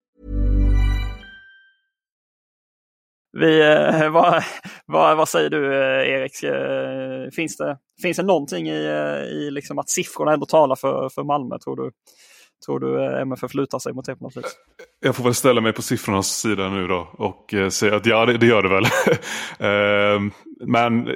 Vi, 3.33 3.61
eh, 3.61 4.09
vad, 4.13 4.45
vad, 4.87 5.17
vad, 5.17 5.29
säger 5.29 5.51
du 5.51 5.75
eh, 5.75 6.09
Erik? 6.09 6.43
Eh, 6.43 7.31
finns, 7.31 7.57
det, 7.57 7.79
finns 8.03 8.17
det 8.17 8.23
någonting 8.23 8.69
i, 8.69 8.79
i 9.33 9.51
liksom 9.51 9.79
att 9.79 9.91
siffrorna 9.91 10.33
ändå 10.33 10.47
talar 10.47 10.77
för, 10.77 11.09
för 11.09 11.25
Malmö 11.25 11.59
tror 11.59 11.77
du? 11.77 11.91
Tror 12.67 12.81
du 12.81 13.05
eh, 13.05 13.21
MFF 13.21 13.55
lutar 13.55 13.79
sig 13.79 13.93
mot 13.93 14.05
det 14.05 14.17
på 14.17 14.25
något 14.25 14.37
vis? 14.37 14.45
Eh, 14.45 14.51
jag 15.01 15.17
får 15.17 15.25
väl 15.25 15.35
ställa 15.35 15.61
mig 15.61 15.73
på 15.73 15.83
siffrornas 15.83 16.41
sida 16.41 16.69
nu 16.69 16.87
då 16.87 17.09
och 17.13 17.55
eh, 17.55 17.69
säga 17.69 17.97
att 17.97 18.07
ja, 18.07 18.27
det, 18.27 18.47
gör 18.47 18.63
det 18.63 18.69
väl. 18.69 18.85
Ehm, 19.59 20.31
men 20.61 21.09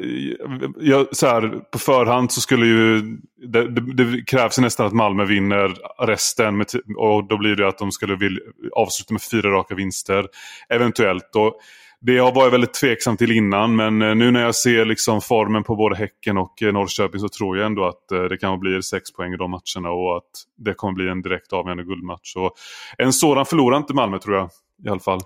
jag, 0.80 1.16
så 1.16 1.26
här, 1.26 1.60
på 1.70 1.78
förhand 1.78 2.32
så 2.32 2.40
skulle 2.40 2.66
ju 2.66 3.00
det, 3.46 3.68
det, 3.68 4.04
det, 4.04 4.24
krävs 4.24 4.58
nästan 4.58 4.86
att 4.86 4.92
Malmö 4.92 5.24
vinner 5.24 5.74
resten 6.06 6.56
med, 6.56 6.66
och 6.96 7.24
då 7.24 7.38
blir 7.38 7.56
det 7.56 7.68
att 7.68 7.78
de 7.78 7.92
skulle 7.92 8.16
vilja 8.16 8.40
avsluta 8.72 9.14
med 9.14 9.22
fyra 9.22 9.50
raka 9.50 9.74
vinster. 9.74 10.26
Eventuellt. 10.68 11.36
Och 11.36 11.60
det 12.02 12.20
var 12.20 12.44
jag 12.44 12.50
väldigt 12.50 12.74
tveksam 12.74 13.16
till 13.16 13.32
innan 13.32 13.76
men 13.76 14.02
eh, 14.02 14.14
nu 14.14 14.30
när 14.30 14.42
jag 14.42 14.54
ser 14.54 14.84
liksom 14.84 15.20
formen 15.20 15.64
på 15.64 15.76
både 15.76 15.96
Häcken 15.96 16.38
och 16.38 16.62
eh, 16.62 16.72
Norrköping 16.72 17.20
så 17.20 17.28
tror 17.28 17.58
jag 17.58 17.66
ändå 17.66 17.84
att 17.84 18.12
eh, 18.12 18.22
det 18.22 18.36
kan 18.36 18.60
bli 18.60 18.82
sex 18.82 19.12
poäng 19.12 19.32
i 19.32 19.36
de 19.36 19.50
matcherna 19.50 19.90
och 19.90 20.16
att 20.16 20.30
det 20.56 20.74
kommer 20.74 20.94
bli 20.94 21.08
en 21.08 21.22
direkt 21.22 21.52
avgörande 21.52 21.84
guldmatch. 21.84 22.32
Så 22.32 22.50
en 22.98 23.12
sådan 23.12 23.46
förlorar 23.46 23.76
inte 23.76 23.94
Malmö 23.94 24.18
tror 24.18 24.36
jag 24.36 24.50
i 24.86 24.88
alla 24.88 25.00
fall. 25.00 25.20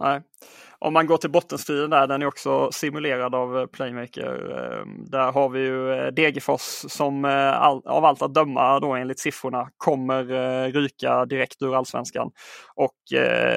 Nej 0.00 0.22
om 0.78 0.92
man 0.92 1.06
går 1.06 1.16
till 1.16 1.30
bottenstriden 1.30 1.90
där, 1.90 2.06
den 2.06 2.22
är 2.22 2.26
också 2.26 2.72
simulerad 2.72 3.34
av 3.34 3.58
eh, 3.58 3.66
Playmaker. 3.66 4.58
Ehm, 4.58 5.04
där 5.10 5.32
har 5.32 5.48
vi 5.48 5.60
ju 5.60 5.92
eh, 5.92 6.06
Degerfors 6.06 6.60
som 6.88 7.24
eh, 7.24 7.62
av 7.62 8.04
allt 8.04 8.22
att 8.22 8.34
döma 8.34 8.80
då 8.80 8.94
enligt 8.94 9.20
siffrorna 9.20 9.68
kommer 9.76 10.24
ryka 10.72 11.24
direkt 11.24 11.62
ur 11.62 11.76
allsvenskan. 11.76 12.30
Och 12.74 12.96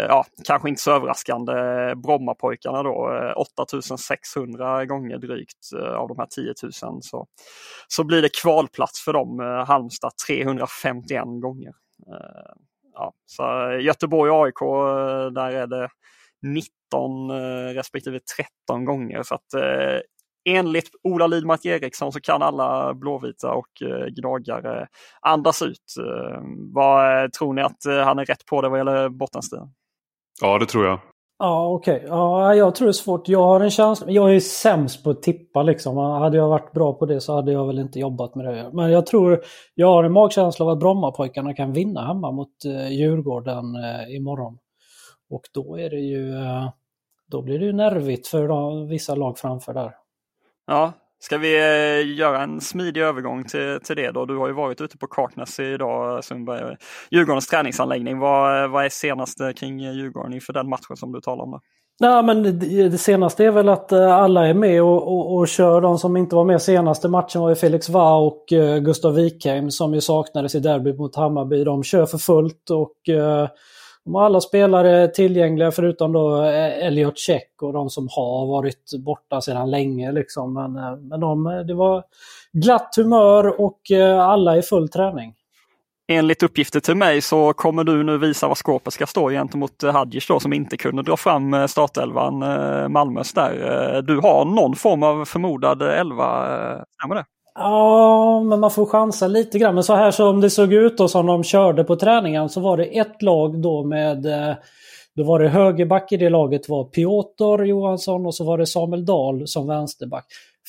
ja, 0.08 0.26
kanske 0.46 0.70
inte 0.70 0.82
så 0.82 0.92
överraskande 0.92 1.54
Brommapojkarna 1.96 2.84
då, 2.84 3.34
8600 3.36 4.86
gånger 4.86 5.18
drygt 5.18 5.74
av 5.96 6.08
de 6.08 6.18
här 6.18 6.26
10 6.26 6.54
000 6.84 7.04
så, 7.04 7.28
så 7.88 8.04
blir 8.04 8.22
det 8.22 8.42
kvalplats 8.42 9.04
för 9.04 9.14
dem, 9.14 9.40
Halmstad 9.68 10.12
351 10.28 11.24
gånger. 11.42 11.74
Ja, 12.94 13.14
så 13.26 13.44
Göteborg 13.82 14.32
och 14.32 14.46
AIK, 14.46 14.60
där 15.34 15.52
är 15.52 15.68
det 15.68 15.90
19 16.42 17.30
eh, 17.30 17.74
respektive 17.74 18.20
13 18.68 18.86
gånger. 18.86 19.24
Så 19.24 19.36
att 19.36 19.54
eh, 19.54 20.00
enligt 20.50 20.90
Ola 21.04 21.28
Lidmark 21.28 21.66
Eriksson 21.66 22.12
så 22.12 22.22
kan 22.22 22.42
alla 22.42 22.94
blåvita 22.94 23.54
och 23.54 23.82
eh, 23.82 24.06
gnagare 24.06 24.88
andas 25.22 25.62
ut. 25.62 25.94
Vad 26.74 27.34
tror 27.34 27.54
ni 27.54 27.62
att 27.62 28.06
han 28.06 28.20
är 28.20 28.26
rätt 28.26 28.46
på 28.46 28.62
det 28.62 28.70
vad 28.70 28.80
gäller 28.80 29.10
bottenstriden? 29.10 29.68
Ja, 30.42 30.60
det 30.60 30.66
tror 30.66 30.86
jag. 30.86 31.00
Ja, 31.40 31.68
okej. 31.68 31.96
Okay. 31.96 32.08
Ja, 32.08 32.56
jag 32.56 32.76
tror 32.76 32.86
det 32.86 32.92
är 32.92 32.94
svårt. 32.94 33.28
Jag 33.28 33.44
har 33.44 33.60
en 33.60 33.72
känsla. 33.72 34.12
Jag 34.12 34.36
är 34.36 34.40
sämst 34.40 35.04
på 35.04 35.10
att 35.10 35.24
tippa 35.24 35.64
liksom. 35.64 35.98
Hade 35.98 36.38
jag 36.38 36.48
varit 36.48 36.72
bra 36.72 36.94
på 36.94 37.06
det 37.06 37.22
så 37.22 37.36
hade 37.36 37.52
jag 37.52 37.68
väl 37.68 37.80
inte 37.80 38.00
jobbat 38.00 38.36
med 38.36 38.46
det. 38.46 38.70
Men 38.74 38.92
jag 38.92 39.06
tror, 39.06 39.42
jag 39.76 39.88
har 39.88 40.04
en 40.04 40.12
magkänsla 40.12 40.66
av 40.66 40.72
att 40.72 40.80
Brommapojkarna 40.80 41.54
kan 41.54 41.74
vinna 41.74 42.08
hemma 42.08 42.32
mot 42.32 42.54
Djurgården 42.90 43.66
imorgon. 44.16 44.58
Och 45.30 45.44
då 45.54 45.80
är 45.80 45.90
det 45.90 46.00
ju 46.00 46.36
eh, 46.36 46.70
då 47.32 47.42
blir 47.42 47.60
det 47.60 47.66
ju 47.66 47.74
nervigt 47.74 48.28
för 48.28 48.48
de, 48.48 48.88
vissa 48.88 49.16
lag 49.16 49.38
framför 49.38 49.74
där. 49.74 49.92
Ja, 50.68 50.94
ska 51.20 51.38
vi 51.38 51.56
eh, 51.56 52.18
göra 52.18 52.44
en 52.44 52.62
smidig 52.62 53.02
övergång 53.02 53.44
till, 53.44 53.80
till 53.84 53.96
det 53.96 54.12
då? 54.12 54.26
Du 54.26 54.38
har 54.38 54.48
ju 54.48 54.54
varit 54.54 54.82
ute 54.82 54.98
på 54.98 55.08
Kaknäs 55.08 55.60
idag 55.60 56.24
Sundberg. 56.24 56.76
Djurgårdens 57.12 57.48
träningsanläggning. 57.48 58.20
Vad, 58.20 58.72
vad 58.72 58.86
är 58.86 58.90
senaste 58.90 59.54
kring 59.54 59.80
Djurgården 59.80 60.34
inför 60.34 60.54
den 60.54 60.70
matchen 60.70 60.96
som 60.96 61.12
du 61.12 61.22
talar 61.22 61.44
om? 61.44 61.60
Nej, 62.00 62.24
men 62.24 62.44
det, 62.44 62.90
det 62.90 62.98
senaste 62.98 63.46
är 63.46 63.52
väl 63.52 63.70
att 63.70 63.92
eh, 63.92 64.14
alla 64.14 64.48
är 64.48 64.54
med 64.54 64.84
och, 64.84 65.08
och, 65.08 65.36
och, 65.38 65.48
kör. 65.48 65.82
De 65.82 65.98
som 65.98 66.18
inte 66.18 66.36
var 66.36 66.46
med 66.46 66.62
senaste 66.62 67.08
matchen 67.08 67.42
var 67.42 67.50
ju 67.50 67.56
Felix 67.56 67.90
Va 67.90 68.16
och 68.16 68.46
Gustav 68.82 69.14
Wikheim 69.14 69.72
som 69.72 69.94
ju 69.94 70.02
saknades 70.02 70.56
i 70.56 70.60
derbyt 70.60 70.98
mot 70.98 71.16
Hammarby. 71.16 71.64
De 71.64 71.84
kör 71.84 72.06
för 72.06 72.18
fullt 72.18 72.70
och 72.70 72.96
de 74.10 74.16
har 74.16 74.24
alla 74.24 74.42
spelare 74.42 75.08
tillgängliga 75.08 75.72
förutom 75.72 76.12
då 76.12 76.44
eh, 76.44 76.86
Elliot 76.88 77.18
Check 77.18 77.62
och 77.62 77.74
de 77.74 77.90
som 77.90 78.08
har 78.12 78.48
varit 78.48 78.92
borta 79.06 79.42
sedan 79.42 79.72
länge. 79.72 80.12
Liksom. 80.12 80.54
Men, 80.54 80.76
eh, 80.76 80.98
men 80.98 81.20
de, 81.20 81.48
eh, 81.48 81.60
det 81.60 81.74
var 81.74 82.04
glatt 82.52 82.94
humör 82.96 83.62
och 83.62 83.82
alla 84.22 84.58
i 84.58 84.62
full 84.62 84.90
träning. 84.90 85.34
Enligt 86.08 86.44
uppgifter 86.44 86.80
till 86.80 86.96
mig 86.96 87.22
så 87.22 87.54
kommer 87.54 87.84
du 87.84 88.04
nu 88.04 88.18
visa 88.18 88.48
vad 88.48 88.58
skåpet 88.58 88.94
ska 88.94 89.06
stå 89.06 89.30
gentemot 89.30 89.84
Hadjic 89.84 90.28
då 90.28 90.40
som 90.40 90.54
inte 90.54 90.78
kunde 90.78 91.04
dra 91.04 91.18
fram 91.18 91.68
startelvan 91.68 92.40
Malmös 92.92 93.34
där. 93.34 94.02
Du 94.02 94.18
har 94.18 94.46
någon 94.46 94.76
form 94.76 95.04
av 95.04 95.26
förmodad 95.26 95.82
elva, 95.82 96.46
stämmer 96.98 97.16
det? 97.16 97.26
Ja, 97.56 98.44
men 98.44 98.60
man 98.60 98.72
får 98.72 98.86
chansa 98.86 99.28
lite 99.28 99.60
grann. 99.60 99.76
Men 99.76 99.84
så 99.84 99.96
här 99.96 100.12
som 100.12 100.42
det 100.42 100.50
såg 100.50 100.74
ut 100.74 101.00
och 101.00 101.12
som 101.12 101.26
de 101.26 101.44
körde 101.44 101.84
på 101.84 101.96
träningen 101.96 102.50
så 102.50 102.62
var 102.62 102.78
det 102.78 103.00
ett 103.00 103.22
lag 103.22 103.62
då 103.62 103.84
med 103.84 104.26
eh, 104.26 104.56
då 105.16 105.24
var 105.24 105.40
det 105.40 105.50
högerback 105.50 106.12
i 106.12 106.18
det 106.18 106.30
laget 106.30 106.70
var 106.70 106.84
Piotr 106.84 107.64
Johansson 107.64 108.26
och 108.26 108.36
så 108.36 108.44
var 108.44 108.58
det 108.58 108.66
Samuel 108.66 109.06
Dahl 109.06 109.48
som 109.48 109.68
vänsterback. 109.68 110.26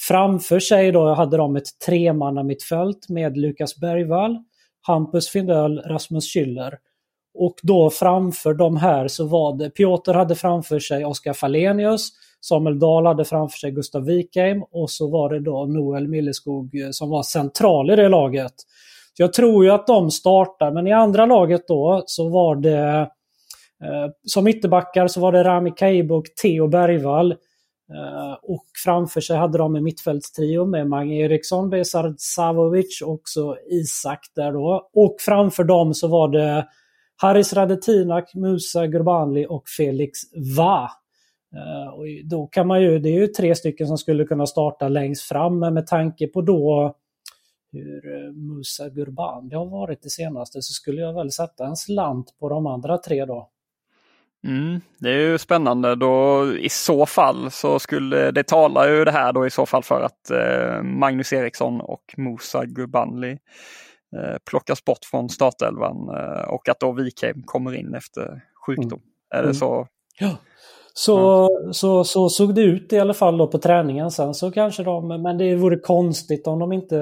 Framför 0.08 0.60
sig 0.60 0.92
då 0.92 1.14
hade 1.14 1.36
de 1.36 1.56
ett 1.56 1.78
tremanna 1.86 2.42
mittfält 2.42 3.08
med 3.08 3.36
Lukas 3.36 3.76
Bergvall, 3.76 4.38
Hampus 4.86 5.28
Findell, 5.28 5.78
Rasmus 5.78 6.36
Schüller. 6.36 6.72
Och 7.34 7.54
då 7.62 7.90
framför 7.90 8.54
de 8.54 8.76
här 8.76 9.08
så 9.08 9.24
var 9.24 9.56
det, 9.56 9.70
Piotr 9.70 10.12
hade 10.12 10.34
framför 10.34 10.78
sig 10.78 11.04
Oskar 11.04 11.32
Falenius, 11.32 12.10
Samuel 12.40 12.78
Dahl 12.78 13.06
hade 13.06 13.24
framför 13.24 13.58
sig 13.58 13.70
Gustav 13.70 14.04
Wikheim 14.04 14.62
och 14.62 14.90
så 14.90 15.10
var 15.10 15.30
det 15.30 15.40
då 15.40 15.66
Noel 15.66 16.08
Milleskog 16.08 16.80
eh, 16.80 16.90
som 16.90 17.10
var 17.10 17.22
central 17.22 17.90
i 17.90 17.96
det 17.96 18.08
laget. 18.08 18.54
Så 19.16 19.22
jag 19.22 19.32
tror 19.32 19.64
ju 19.64 19.70
att 19.70 19.86
de 19.86 20.10
startar, 20.10 20.70
men 20.70 20.86
i 20.86 20.92
andra 20.92 21.26
laget 21.26 21.68
då 21.68 22.02
så 22.06 22.28
var 22.28 22.56
det 22.56 23.10
eh, 23.84 24.10
som 24.26 24.48
ytterbackar 24.48 25.08
så 25.08 25.20
var 25.20 25.32
det 25.32 25.44
Rami 25.44 25.72
Kaibo 25.76 26.14
och 26.14 26.26
Theo 26.42 26.68
Bergvall. 26.68 27.32
Eh, 27.94 28.32
och 28.42 28.64
framför 28.84 29.20
sig 29.20 29.36
hade 29.36 29.58
de 29.58 29.76
en 29.76 29.84
mittfältstrio 29.84 30.64
med 30.64 30.88
Mange 30.88 31.14
Eriksson, 31.14 31.70
Besard 31.70 32.14
Savovic 32.18 33.02
och 33.02 33.20
så 33.24 33.56
Isak 33.70 34.20
där 34.34 34.52
då. 34.52 34.90
Och 34.94 35.16
framför 35.18 35.64
dem 35.64 35.94
så 35.94 36.08
var 36.08 36.28
det 36.28 36.66
Haris 37.16 37.52
Radetinak, 37.52 38.34
Musa 38.34 38.86
Gurbanli 38.86 39.46
och 39.48 39.68
Felix 39.68 40.18
Va. 40.56 40.90
Eh, 41.56 41.88
och 41.94 42.06
då 42.24 42.46
kan 42.46 42.66
man 42.66 42.82
ju, 42.82 42.98
det 42.98 43.08
är 43.08 43.20
ju 43.20 43.26
tre 43.26 43.54
stycken 43.54 43.86
som 43.86 43.98
skulle 43.98 44.24
kunna 44.24 44.46
starta 44.46 44.88
längst 44.88 45.22
fram, 45.22 45.58
men 45.58 45.74
med 45.74 45.86
tanke 45.86 46.26
på 46.26 46.42
då 46.42 46.94
hur 47.72 48.24
eh, 48.24 48.32
Musa 48.32 48.88
Gurban 48.88 49.48
det 49.48 49.56
har 49.56 49.66
varit 49.66 50.02
det 50.02 50.10
senaste 50.10 50.62
så 50.62 50.72
skulle 50.72 51.00
jag 51.00 51.14
väl 51.14 51.32
sätta 51.32 51.66
en 51.66 51.76
slant 51.76 52.34
på 52.40 52.48
de 52.48 52.66
andra 52.66 52.98
tre 52.98 53.24
då. 53.24 53.50
Mm, 54.44 54.80
det 54.98 55.08
är 55.10 55.30
ju 55.30 55.38
spännande 55.38 55.94
då 55.94 56.46
i 56.56 56.68
så 56.68 57.06
fall 57.06 57.50
så 57.50 57.78
skulle 57.78 58.30
det 58.30 58.42
talar 58.42 58.88
ju 58.88 59.04
det 59.04 59.10
här 59.10 59.32
då 59.32 59.46
i 59.46 59.50
så 59.50 59.66
fall 59.66 59.82
för 59.82 60.00
att 60.00 60.30
eh, 60.30 60.82
Magnus 60.82 61.32
Eriksson 61.32 61.80
och 61.80 62.14
Musa 62.16 62.64
Gurbanli 62.64 63.30
eh, 64.16 64.36
plockas 64.50 64.84
bort 64.84 65.04
från 65.04 65.28
startelvan 65.28 66.08
eh, 66.16 66.48
och 66.48 66.68
att 66.68 66.80
då 66.80 66.92
Wikheim 66.92 67.42
kommer 67.42 67.74
in 67.74 67.94
efter 67.94 68.42
sjukdom. 68.66 68.92
Mm. 68.92 69.02
Är 69.30 69.38
det 69.38 69.48
mm. 69.48 69.54
så? 69.54 69.88
Ja. 70.18 70.36
Så, 70.94 71.48
mm. 71.60 71.72
så, 71.72 72.04
så 72.04 72.28
såg 72.28 72.54
det 72.54 72.62
ut 72.62 72.92
i 72.92 72.98
alla 72.98 73.14
fall 73.14 73.38
då 73.38 73.46
på 73.46 73.58
träningen. 73.58 74.10
Sen 74.10 74.34
så 74.34 74.50
kanske 74.50 74.82
de, 74.82 75.22
men 75.22 75.38
det 75.38 75.56
vore 75.56 75.76
konstigt 75.76 76.46
om 76.46 76.58
de 76.58 76.72
inte 76.72 76.96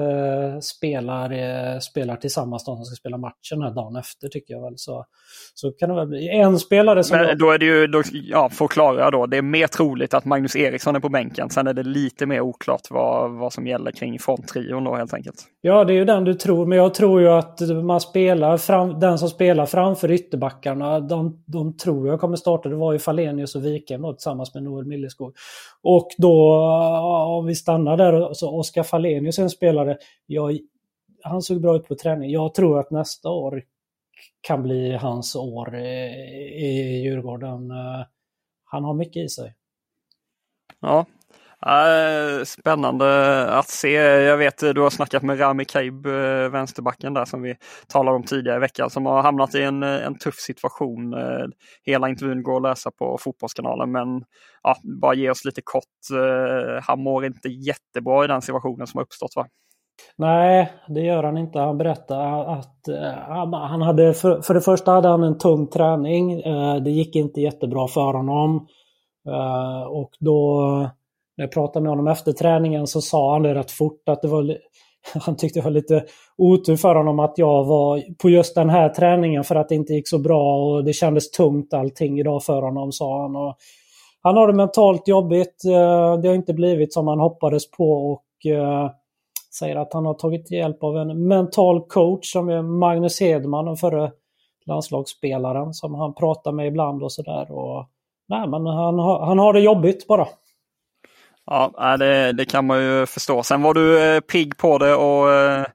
spelar, 0.61 1.31
eh, 1.31 1.79
spelar 1.79 2.15
tillsammans 2.15 2.65
de 2.65 2.75
som 2.75 2.85
ska 2.85 2.95
spela 2.95 3.17
matchen 3.17 3.61
här 3.61 3.75
dagen 3.75 3.95
efter 3.95 4.27
tycker 4.27 4.53
jag 4.53 4.61
väl. 4.61 4.73
Så, 4.77 5.05
så 5.53 5.71
kan 5.71 5.89
det 5.89 5.95
väl 5.95 6.07
bli. 6.07 6.29
En 6.29 6.59
spelare 6.59 7.03
som... 7.03 7.17
Men 7.17 7.37
då 7.37 7.51
är 7.51 7.57
det 7.57 7.65
ju, 7.65 7.87
då, 7.87 8.01
ja, 8.11 8.49
förklara 8.49 9.11
då, 9.11 9.25
det 9.25 9.37
är 9.37 9.41
mer 9.41 9.67
troligt 9.67 10.13
att 10.13 10.25
Magnus 10.25 10.55
Eriksson 10.55 10.95
är 10.95 10.99
på 10.99 11.09
bänken. 11.09 11.49
Sen 11.49 11.67
är 11.67 11.73
det 11.73 11.83
lite 11.83 12.25
mer 12.25 12.41
oklart 12.41 12.81
vad, 12.89 13.31
vad 13.31 13.53
som 13.53 13.67
gäller 13.67 13.91
kring 13.91 14.19
fronttrion 14.19 14.83
då 14.83 14.95
helt 14.95 15.13
enkelt. 15.13 15.43
Ja, 15.61 15.83
det 15.83 15.93
är 15.93 15.97
ju 15.97 16.05
den 16.05 16.23
du 16.23 16.33
tror, 16.33 16.65
men 16.65 16.77
jag 16.77 16.93
tror 16.93 17.21
ju 17.21 17.27
att 17.27 17.59
man 17.83 18.01
spelar 18.01 18.57
fram, 18.57 18.99
den 18.99 19.19
som 19.19 19.29
spelar 19.29 19.65
framför 19.65 20.11
ytterbackarna, 20.11 20.99
de, 20.99 21.43
de 21.45 21.77
tror 21.77 22.07
jag 22.07 22.19
kommer 22.19 22.35
starta. 22.35 22.69
Det 22.69 22.75
var 22.75 22.93
ju 22.93 22.99
Falenius 22.99 23.55
och 23.55 23.65
Wikheim 23.79 24.15
tillsammans 24.15 24.53
med 24.53 24.63
Noel 24.63 24.85
Milleskog. 24.85 25.35
Och 25.81 26.07
då, 26.17 26.53
om 27.37 27.45
vi 27.45 27.55
stannar 27.55 27.97
där, 27.97 28.33
så 28.33 28.59
Oskar 28.59 28.83
Fallenius 28.83 29.39
är 29.39 29.43
en 29.43 29.49
spelare, 29.49 29.97
jag, 30.25 30.59
han 31.23 31.41
såg 31.41 31.61
bra 31.61 31.75
ut 31.75 31.87
på 31.87 31.95
träning. 31.95 32.31
Jag 32.31 32.53
tror 32.53 32.79
att 32.79 32.91
nästa 32.91 33.29
år 33.29 33.63
kan 34.41 34.63
bli 34.63 34.95
hans 34.95 35.35
år 35.35 35.75
i 35.75 37.01
Djurgården. 37.03 37.71
Eh, 37.71 38.05
han 38.63 38.83
har 38.83 38.93
mycket 38.93 39.25
i 39.25 39.29
sig. 39.29 39.55
Ja, 40.79 41.05
Eh, 41.65 42.43
spännande 42.43 43.45
att 43.49 43.69
se. 43.69 43.91
Jag 43.93 44.37
vet 44.37 44.63
eh, 44.63 44.69
du 44.69 44.81
har 44.81 44.89
snackat 44.89 45.23
med 45.23 45.39
Rami 45.39 45.65
Kaib, 45.65 46.05
eh, 46.05 46.49
vänsterbacken 46.51 47.13
där 47.13 47.25
som 47.25 47.41
vi 47.41 47.55
talade 47.87 48.17
om 48.17 48.23
tidigare 48.23 48.57
i 48.57 48.59
veckan, 48.59 48.89
som 48.89 49.05
har 49.05 49.23
hamnat 49.23 49.55
i 49.55 49.63
en, 49.63 49.83
en 49.83 50.17
tuff 50.17 50.35
situation. 50.35 51.15
Hela 51.85 52.09
intervjun 52.09 52.43
går 52.43 52.55
att 52.55 52.63
läsa 52.63 52.91
på 52.91 53.17
Fotbollskanalen 53.21 53.91
men 53.91 54.23
ja, 54.63 54.75
bara 55.01 55.13
ge 55.13 55.29
oss 55.29 55.45
lite 55.45 55.61
kort. 55.63 55.83
Han 56.83 57.03
mår 57.03 57.25
inte 57.25 57.49
jättebra 57.49 58.23
i 58.23 58.27
den 58.27 58.41
situationen 58.41 58.87
som 58.87 58.97
har 58.97 59.03
uppstått 59.03 59.35
va? 59.35 59.45
Nej, 60.17 60.73
det 60.87 61.01
gör 61.01 61.23
han 61.23 61.37
inte. 61.37 61.59
Han 61.59 61.77
berättar 61.77 62.45
att 62.53 62.75
han 63.51 63.81
hade, 63.81 64.13
för, 64.13 64.41
för 64.41 64.53
det 64.53 64.61
första 64.61 64.91
hade 64.91 65.07
han 65.07 65.23
en 65.23 65.37
tung 65.37 65.67
träning. 65.67 66.41
Det 66.83 66.91
gick 66.91 67.15
inte 67.15 67.41
jättebra 67.41 67.87
för 67.87 68.13
honom. 68.13 68.67
Och 69.89 70.11
då, 70.19 70.89
när 71.39 71.43
jag 71.43 71.51
pratade 71.51 71.83
med 71.83 71.89
honom 71.89 72.07
efter 72.07 72.31
träningen 72.31 72.87
så 72.87 73.01
sa 73.01 73.33
han 73.33 73.43
det 73.43 73.55
rätt 73.55 73.71
fort 73.71 74.09
att 74.09 74.21
det 74.21 74.27
var 74.27 74.57
han 75.25 75.35
tyckte 75.35 75.59
det 75.59 75.63
var 75.63 75.71
lite 75.71 76.05
otur 76.37 76.75
för 76.75 76.95
honom 76.95 77.19
att 77.19 77.33
jag 77.37 77.63
var 77.63 78.01
på 78.21 78.29
just 78.29 78.55
den 78.55 78.69
här 78.69 78.89
träningen 78.89 79.43
för 79.43 79.55
att 79.55 79.69
det 79.69 79.75
inte 79.75 79.93
gick 79.93 80.09
så 80.09 80.19
bra 80.19 80.55
och 80.55 80.83
det 80.83 80.93
kändes 80.93 81.31
tungt 81.31 81.73
allting 81.73 82.19
idag 82.19 82.43
för 82.43 82.61
honom, 82.61 82.91
sa 82.91 83.21
han. 83.21 83.35
Och 83.35 83.55
han 84.21 84.37
har 84.37 84.47
det 84.47 84.53
mentalt 84.53 85.07
jobbigt. 85.07 85.65
Eh, 85.65 86.17
det 86.21 86.27
har 86.27 86.35
inte 86.35 86.53
blivit 86.53 86.93
som 86.93 87.07
han 87.07 87.19
hoppades 87.19 87.71
på 87.71 87.91
och 88.11 88.51
eh, 88.51 88.91
säger 89.59 89.75
att 89.75 89.93
han 89.93 90.05
har 90.05 90.13
tagit 90.13 90.51
hjälp 90.51 90.83
av 90.83 90.97
en 90.97 91.27
mental 91.27 91.81
coach 91.81 92.31
som 92.31 92.49
är 92.49 92.61
Magnus 92.61 93.19
Hedman, 93.19 93.65
den 93.65 93.75
förre 93.75 94.11
landslagsspelaren 94.65 95.73
som 95.73 95.95
han 95.95 96.13
pratar 96.13 96.51
med 96.51 96.67
ibland 96.67 97.03
och 97.03 97.11
sådär. 97.11 97.47
Nej, 98.27 98.47
men 98.47 98.65
han, 98.65 98.99
har, 98.99 99.25
han 99.25 99.39
har 99.39 99.53
det 99.53 99.59
jobbigt 99.59 100.07
bara. 100.07 100.27
Ja, 101.49 101.97
det, 101.97 102.31
det 102.31 102.45
kan 102.45 102.65
man 102.65 102.83
ju 102.83 103.05
förstå. 103.05 103.43
Sen 103.43 103.61
var 103.61 103.73
du 103.73 103.99
eh, 104.01 104.19
pigg 104.19 104.57
på 104.57 104.77
det 104.77 104.93
och 104.93 105.33
eh, 105.33 105.65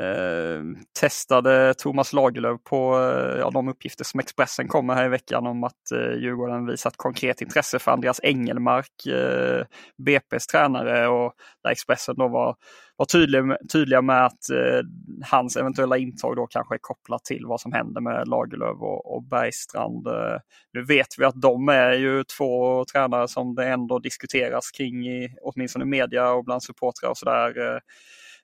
Ehm, 0.00 0.76
testade 1.00 1.74
Thomas 1.74 2.12
Lagerlöf 2.12 2.60
på 2.64 2.98
eh, 2.98 3.38
ja, 3.38 3.50
de 3.50 3.68
uppgifter 3.68 4.04
som 4.04 4.20
Expressen 4.20 4.68
kommer 4.68 4.94
här 4.94 5.06
i 5.06 5.08
veckan 5.08 5.46
om 5.46 5.64
att 5.64 5.90
eh, 5.92 6.14
Djurgården 6.18 6.66
visat 6.66 6.96
konkret 6.96 7.40
intresse 7.40 7.78
för 7.78 7.92
Andreas 7.92 8.20
Engelmark, 8.22 9.06
eh, 9.06 9.64
BP's 10.06 10.46
tränare 10.50 11.08
och 11.08 11.34
där 11.62 11.70
Expressen 11.70 12.14
då 12.18 12.28
var, 12.28 12.56
var 12.96 13.06
tydlig, 13.06 13.42
tydliga 13.72 14.02
med 14.02 14.26
att 14.26 14.50
eh, 14.50 14.80
hans 15.30 15.56
eventuella 15.56 15.96
intag 15.96 16.36
då 16.36 16.46
kanske 16.46 16.74
är 16.74 16.78
kopplat 16.80 17.24
till 17.24 17.46
vad 17.46 17.60
som 17.60 17.72
händer 17.72 18.00
med 18.00 18.28
Lagerlöf 18.28 18.80
och, 18.80 19.14
och 19.14 19.22
Bergstrand. 19.22 20.06
Eh, 20.06 20.38
nu 20.72 20.84
vet 20.84 21.08
vi 21.18 21.24
att 21.24 21.40
de 21.42 21.68
är 21.68 21.92
ju 21.92 22.24
två 22.38 22.84
tränare 22.84 23.28
som 23.28 23.54
det 23.54 23.68
ändå 23.68 23.98
diskuteras 23.98 24.70
kring 24.70 25.06
i 25.06 25.36
åtminstone 25.42 25.84
media 25.84 26.30
och 26.30 26.44
bland 26.44 26.62
supportrar 26.62 27.10
och 27.10 27.18
sådär. 27.18 27.74
Eh, 27.74 27.78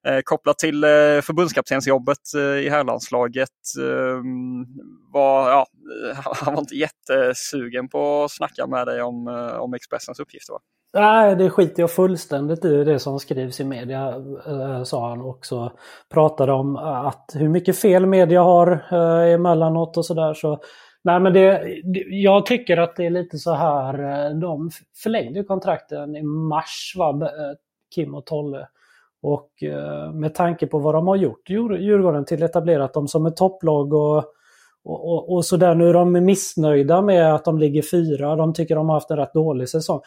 Eh, 0.06 0.20
kopplat 0.24 0.58
till 0.58 0.84
eh, 0.84 0.88
förbundskaptensjobbet 1.22 2.34
eh, 2.36 2.40
i 2.40 2.68
herrlandslaget. 2.68 3.48
Ehm, 3.80 4.66
var, 5.12 5.50
ja, 5.50 5.66
han 6.24 6.54
var 6.54 6.60
inte 6.60 6.74
jättesugen 6.74 7.88
på 7.88 8.24
att 8.24 8.30
snacka 8.30 8.66
med 8.66 8.86
dig 8.86 9.02
om, 9.02 9.28
eh, 9.28 9.60
om 9.60 9.74
Expressens 9.74 10.20
uppgifter. 10.20 10.52
Va? 10.52 10.60
Nej, 10.92 11.36
det 11.36 11.50
skiter 11.50 11.82
jag 11.82 11.90
fullständigt 11.90 12.64
i 12.64 12.84
det 12.84 12.98
som 12.98 13.18
skrivs 13.18 13.60
i 13.60 13.64
media, 13.64 14.08
eh, 14.46 14.82
sa 14.82 15.08
han 15.08 15.20
också. 15.20 15.72
Pratade 16.12 16.52
om 16.52 16.76
att 16.76 17.30
hur 17.34 17.48
mycket 17.48 17.78
fel 17.78 18.06
media 18.06 18.42
har 18.42 18.94
emellanåt 19.24 19.96
och 19.96 20.06
sådär. 20.06 20.34
Så, 20.34 20.60
nej, 21.04 21.20
men 21.20 21.32
det, 21.32 21.80
jag 22.06 22.46
tycker 22.46 22.76
att 22.76 22.96
det 22.96 23.06
är 23.06 23.10
lite 23.10 23.38
så 23.38 23.52
här, 23.54 23.94
de 24.40 24.70
förlängde 25.02 25.44
kontrakten 25.44 26.16
i 26.16 26.22
mars, 26.22 26.94
va, 26.96 27.30
Kim 27.94 28.14
och 28.14 28.26
Tolle. 28.26 28.66
Och 29.22 29.62
eh, 29.62 30.12
med 30.12 30.34
tanke 30.34 30.66
på 30.66 30.78
vad 30.78 30.94
de 30.94 31.08
har 31.08 31.16
gjort 31.16 31.50
Djurgården 31.50 32.24
till 32.24 32.42
etablerat 32.42 32.94
dem 32.94 33.08
som 33.08 33.26
ett 33.26 33.36
topplag 33.36 33.92
och, 33.92 34.16
och, 34.84 35.12
och, 35.12 35.32
och 35.32 35.44
sådär. 35.44 35.74
Nu 35.74 35.88
är 35.88 35.92
de 35.92 36.12
missnöjda 36.12 37.02
med 37.02 37.34
att 37.34 37.44
de 37.44 37.58
ligger 37.58 37.82
fyra. 37.82 38.36
De 38.36 38.54
tycker 38.54 38.76
de 38.76 38.88
har 38.88 38.96
haft 38.96 39.10
en 39.10 39.16
rätt 39.16 39.34
dålig 39.34 39.68
säsong. 39.68 40.00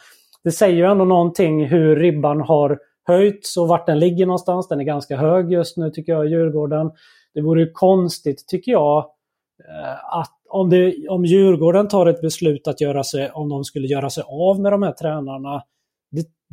Det 0.44 0.52
säger 0.52 0.76
ju 0.76 0.84
ändå 0.84 1.04
någonting 1.04 1.66
hur 1.66 1.96
ribban 1.96 2.40
har 2.40 2.78
höjts 3.06 3.56
och 3.56 3.68
vart 3.68 3.86
den 3.86 3.98
ligger 3.98 4.26
någonstans. 4.26 4.68
Den 4.68 4.80
är 4.80 4.84
ganska 4.84 5.16
hög 5.16 5.52
just 5.52 5.76
nu 5.76 5.90
tycker 5.90 6.12
jag, 6.12 6.26
Djurgården. 6.26 6.90
Det 7.34 7.40
vore 7.40 7.60
ju 7.60 7.70
konstigt 7.72 8.48
tycker 8.48 8.72
jag 8.72 8.98
eh, 9.68 10.18
att 10.18 10.30
om, 10.48 10.70
det, 10.70 11.08
om 11.08 11.24
Djurgården 11.24 11.88
tar 11.88 12.06
ett 12.06 12.20
beslut 12.20 12.68
att 12.68 12.80
göra 12.80 13.04
sig, 13.04 13.30
om 13.30 13.48
de 13.48 13.64
skulle 13.64 13.86
göra 13.86 14.10
sig 14.10 14.24
av 14.26 14.60
med 14.60 14.72
de 14.72 14.82
här 14.82 14.92
tränarna 14.92 15.62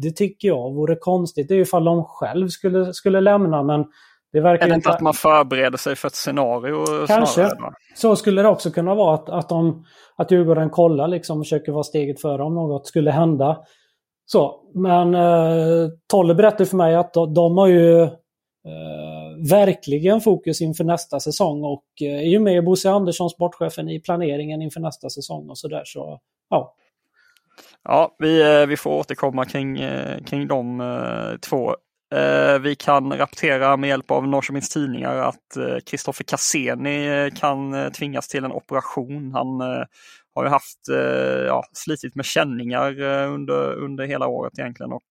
det, 0.01 0.11
tycker 0.11 0.47
jag 0.47 0.73
vore 0.73 0.95
konstigt. 0.95 1.47
Det 1.47 1.55
är 1.55 1.59
ifall 1.59 1.83
de 1.83 2.05
själv 2.05 2.47
skulle, 2.47 2.93
skulle 2.93 3.21
lämna 3.21 3.63
men 3.63 3.85
det 4.33 4.41
verkar 4.41 4.65
är 4.65 4.69
det 4.69 4.75
inte 4.75 4.89
att 4.89 5.01
man 5.01 5.13
förbereder 5.13 5.77
sig 5.77 5.95
för 5.95 6.07
ett 6.07 6.15
scenario? 6.15 7.05
Kanske. 7.07 7.49
Snarare, 7.49 7.73
så 7.95 8.15
skulle 8.15 8.41
det 8.41 8.47
också 8.47 8.71
kunna 8.71 8.95
vara 8.95 9.15
att, 9.15 9.29
att, 9.29 9.49
de, 9.49 9.85
att 10.15 10.31
Djurgården 10.31 10.69
kollar 10.69 11.07
liksom 11.07 11.39
och 11.39 11.45
försöker 11.45 11.71
vara 11.71 11.83
steget 11.83 12.21
före 12.21 12.43
om 12.43 12.53
något 12.53 12.87
skulle 12.87 13.11
hända. 13.11 13.57
Så, 14.25 14.61
men 14.73 15.15
eh, 15.15 15.89
Tolle 16.07 16.35
berättade 16.35 16.65
för 16.65 16.77
mig 16.77 16.95
att 16.95 17.13
de, 17.13 17.33
de 17.33 17.57
har 17.57 17.67
ju 17.67 18.01
eh, 18.03 18.09
verkligen 19.49 20.21
fokus 20.21 20.61
inför 20.61 20.83
nästa 20.83 21.19
säsong 21.19 21.63
och 21.63 21.85
eh, 22.01 22.17
är 22.17 22.29
ju 22.29 22.39
med 22.39 22.65
Bosse 22.65 22.91
Andersson, 22.91 23.29
sportchefen, 23.29 23.89
i 23.89 23.99
planeringen 23.99 24.61
inför 24.61 24.79
nästa 24.79 25.09
säsong 25.09 25.49
och 25.49 25.57
sådär. 25.57 25.81
Så, 25.85 26.19
ja. 26.49 26.75
Ja, 27.83 28.15
vi, 28.19 28.41
eh, 28.41 28.67
vi 28.67 28.77
får 28.77 28.91
återkomma 28.91 29.45
kring, 29.45 29.79
eh, 29.79 30.23
kring 30.23 30.47
de 30.47 30.81
eh, 30.81 31.37
två. 31.37 31.75
Vi 32.61 32.75
kan 32.75 33.13
rapportera 33.13 33.77
med 33.77 33.87
hjälp 33.87 34.11
av 34.11 34.27
Norrköpings 34.27 34.69
Tidningar 34.69 35.15
att 35.15 35.83
Kristoffer 35.85 36.23
Cassini 36.23 37.31
kan 37.35 37.91
tvingas 37.91 38.27
till 38.27 38.45
en 38.45 38.51
operation. 38.51 39.31
Han 39.33 39.59
har 40.35 40.43
ju 40.43 40.49
haft, 40.49 40.79
ja, 41.47 41.63
slitit 41.73 42.15
med 42.15 42.25
känningar 42.25 43.01
under, 43.27 43.73
under 43.73 44.05
hela 44.05 44.27
året 44.27 44.59
egentligen 44.59 44.91
och 44.91 45.03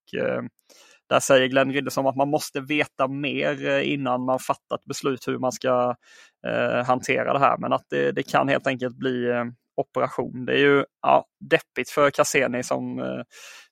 där 1.09 1.19
säger 1.19 1.47
Glenn 1.47 1.73
Riddersson 1.73 2.07
att 2.07 2.15
man 2.15 2.29
måste 2.29 2.59
veta 2.59 3.07
mer 3.07 3.79
innan 3.79 4.25
man 4.25 4.39
fattat 4.39 4.85
beslut 4.85 5.27
hur 5.27 5.39
man 5.39 5.51
ska 5.51 5.95
hantera 6.85 7.33
det 7.33 7.39
här. 7.39 7.57
Men 7.57 7.73
att 7.73 7.85
det, 7.89 8.11
det 8.11 8.23
kan 8.23 8.47
helt 8.47 8.67
enkelt 8.67 8.95
bli 8.95 9.27
operation. 9.75 10.45
Det 10.45 10.53
är 10.53 10.59
ju 10.59 10.85
ja, 11.01 11.25
deppigt 11.51 11.89
för 11.89 12.09
Cassini 12.09 12.63
som 12.63 12.99
eh, 12.99 13.23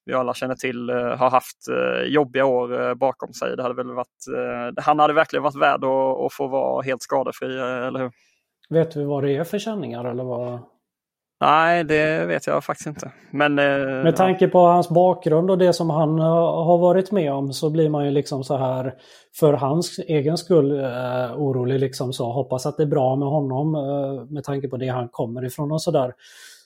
vi 0.06 0.14
alla 0.14 0.34
känner 0.34 0.56
till 0.56 0.90
eh, 0.90 0.96
har 0.96 1.30
haft 1.30 1.68
eh, 1.70 2.04
jobbiga 2.04 2.46
år 2.46 2.96
bakom 2.96 3.34
sig. 3.34 3.56
Det 3.56 3.64
hade 3.64 3.76
väl 3.76 3.94
varit, 3.94 4.26
han 4.78 5.00
hade 5.00 5.14
verkligen 5.14 5.44
varit 5.44 5.62
värd 5.62 5.84
att, 5.84 6.26
att 6.26 6.34
få 6.34 6.48
vara 6.48 6.82
helt 6.82 7.02
skadefri, 7.02 7.60
eller 7.60 8.00
hur? 8.00 8.12
Vet 8.70 8.96
vi 8.96 9.04
vad 9.04 9.24
det 9.24 9.36
är 9.36 9.44
för 9.44 9.60
känningar 9.60 10.06
eller 10.06 10.24
vad? 10.24 10.60
Nej, 11.42 11.84
det 11.84 12.26
vet 12.26 12.48
jag 12.48 12.64
faktiskt 12.64 12.88
inte. 12.88 13.12
Men, 13.32 13.56
med 13.56 14.16
tanke 14.16 14.48
på 14.48 14.60
hans 14.60 14.90
bakgrund 14.90 15.52
och 15.52 15.58
det 15.58 15.74
som 15.74 15.90
han 15.90 16.20
har 16.20 16.78
varit 16.78 17.12
med 17.12 17.34
om 17.34 17.54
så 17.54 17.70
blir 17.70 17.90
man 17.90 18.06
ju 18.06 18.12
liksom 18.12 18.44
så 18.44 18.58
här 18.58 18.94
för 19.40 19.54
hans 19.54 20.00
egen 20.00 20.38
skull 20.38 20.72
orolig. 21.36 21.80
Liksom 21.80 22.14
så. 22.14 22.32
Hoppas 22.32 22.66
att 22.66 22.78
det 22.78 22.84
är 22.84 22.88
bra 22.88 23.16
med 23.16 23.28
honom 23.28 23.72
med 24.30 24.44
tanke 24.44 24.68
på 24.68 24.78
det 24.78 24.88
han 24.88 25.10
kommer 25.10 25.46
ifrån 25.46 25.72
och 25.72 25.82
sådär. 25.82 26.14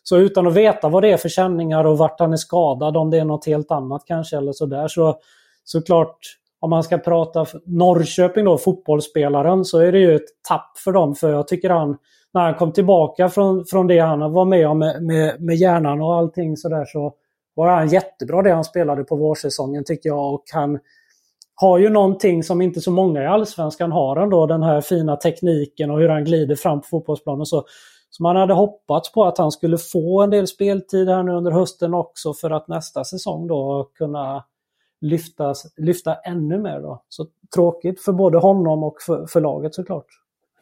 Så 0.03 0.17
utan 0.17 0.47
att 0.47 0.53
veta 0.53 0.89
vad 0.89 1.03
det 1.03 1.11
är 1.11 1.17
för 1.17 1.29
känningar 1.29 1.83
och 1.85 1.97
vart 1.97 2.19
han 2.19 2.33
är 2.33 2.37
skadad, 2.37 2.97
om 2.97 3.09
det 3.09 3.17
är 3.17 3.25
något 3.25 3.45
helt 3.45 3.71
annat 3.71 4.03
kanske 4.05 4.37
eller 4.37 4.51
sådär. 4.51 4.87
Så 4.87 5.15
såklart, 5.63 6.17
om 6.59 6.69
man 6.69 6.83
ska 6.83 6.97
prata 6.97 7.45
Norrköping 7.65 8.45
då, 8.45 8.57
fotbollsspelaren, 8.57 9.65
så 9.65 9.79
är 9.79 9.91
det 9.91 9.99
ju 9.99 10.15
ett 10.15 10.43
tapp 10.47 10.77
för 10.77 10.91
dem. 10.91 11.15
För 11.15 11.29
jag 11.29 11.47
tycker 11.47 11.69
han 11.69 11.97
när 12.33 12.41
han 12.41 12.55
kom 12.55 12.71
tillbaka 12.71 13.29
från, 13.29 13.65
från 13.65 13.87
det 13.87 13.99
han 13.99 14.33
var 14.33 14.45
med 14.45 14.67
om 14.67 14.79
med, 14.79 15.03
med, 15.03 15.41
med 15.41 15.55
hjärnan 15.55 16.01
och 16.01 16.15
allting 16.15 16.57
sådär 16.57 16.85
så 16.85 17.13
var 17.55 17.69
han 17.69 17.87
jättebra 17.87 18.41
det 18.41 18.53
han 18.53 18.63
spelade 18.63 19.03
på 19.03 19.15
vårsäsongen 19.15 19.83
tycker 19.83 20.09
jag. 20.09 20.33
Och 20.33 20.43
han 20.53 20.79
har 21.55 21.77
ju 21.77 21.89
någonting 21.89 22.43
som 22.43 22.61
inte 22.61 22.81
så 22.81 22.91
många 22.91 23.23
i 23.23 23.25
Allsvenskan 23.25 23.91
har 23.91 24.17
ändå. 24.17 24.45
Den 24.45 24.63
här 24.63 24.81
fina 24.81 25.15
tekniken 25.15 25.91
och 25.91 25.99
hur 25.99 26.09
han 26.09 26.25
glider 26.25 26.55
fram 26.55 26.81
på 26.81 26.87
fotbollsplanen. 26.87 27.45
Så, 27.45 27.65
så 28.15 28.23
man 28.23 28.35
hade 28.35 28.53
hoppats 28.53 29.11
på 29.11 29.23
att 29.23 29.37
han 29.37 29.51
skulle 29.51 29.77
få 29.77 30.21
en 30.21 30.29
del 30.29 30.47
speltid 30.47 31.09
här 31.09 31.23
nu 31.23 31.31
under 31.31 31.51
hösten 31.51 31.93
också 31.93 32.33
för 32.33 32.51
att 32.51 32.67
nästa 32.67 33.03
säsong 33.03 33.47
då 33.47 33.89
kunna 33.97 34.45
lyftas, 35.01 35.73
lyfta 35.77 36.15
ännu 36.15 36.57
mer. 36.57 36.79
Då. 36.79 37.03
Så 37.09 37.27
tråkigt 37.55 38.01
för 38.03 38.11
både 38.11 38.37
honom 38.37 38.83
och 38.83 39.01
för, 39.01 39.25
för 39.25 39.41
laget 39.41 39.75
såklart. 39.75 40.05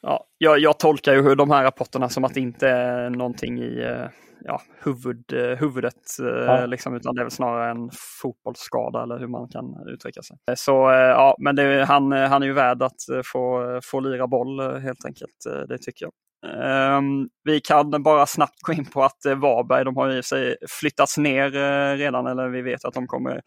Ja, 0.01 0.25
jag, 0.37 0.59
jag 0.59 0.79
tolkar 0.79 1.13
ju 1.13 1.35
de 1.35 1.51
här 1.51 1.63
rapporterna 1.63 2.09
som 2.09 2.23
att 2.23 2.33
det 2.33 2.39
inte 2.39 2.67
är 2.69 3.09
någonting 3.09 3.59
i 3.59 3.81
eh, 3.81 4.07
ja, 4.41 4.61
huvud, 4.83 5.33
eh, 5.33 5.57
huvudet, 5.57 6.19
eh, 6.19 6.45
ja. 6.45 6.65
liksom, 6.65 6.95
utan 6.95 7.15
det 7.15 7.21
är 7.21 7.23
väl 7.23 7.31
snarare 7.31 7.71
en 7.71 7.89
fotbollsskada 8.21 9.03
eller 9.03 9.19
hur 9.19 9.27
man 9.27 9.47
kan 9.47 9.87
uttrycka 9.87 10.21
sig. 10.21 10.37
Så 10.55 10.71
ja, 10.91 11.35
men 11.39 11.55
det, 11.55 11.85
han, 11.85 12.11
han 12.11 12.43
är 12.43 12.47
ju 12.47 12.53
värd 12.53 12.83
att 12.83 13.01
få, 13.25 13.79
få 13.83 13.99
lira 13.99 14.27
boll 14.27 14.79
helt 14.79 15.05
enkelt, 15.05 15.67
det 15.67 15.77
tycker 15.77 16.05
jag. 16.05 16.11
Um, 16.43 17.29
vi 17.43 17.61
kan 17.61 18.03
bara 18.03 18.25
snabbt 18.25 18.61
gå 18.61 18.73
in 18.73 18.85
på 18.85 19.03
att 19.03 19.25
uh, 19.27 19.35
Varberg, 19.35 19.85
de 19.85 19.97
har 19.97 20.09
i 20.09 20.23
sig 20.23 20.55
flyttats 20.69 21.17
ner 21.17 21.55
uh, 21.55 21.97
redan, 21.97 22.27
eller 22.27 22.49
vi 22.49 22.61
vet 22.61 22.85
att 22.85 22.93
de 22.93 23.07
kommer 23.07 23.41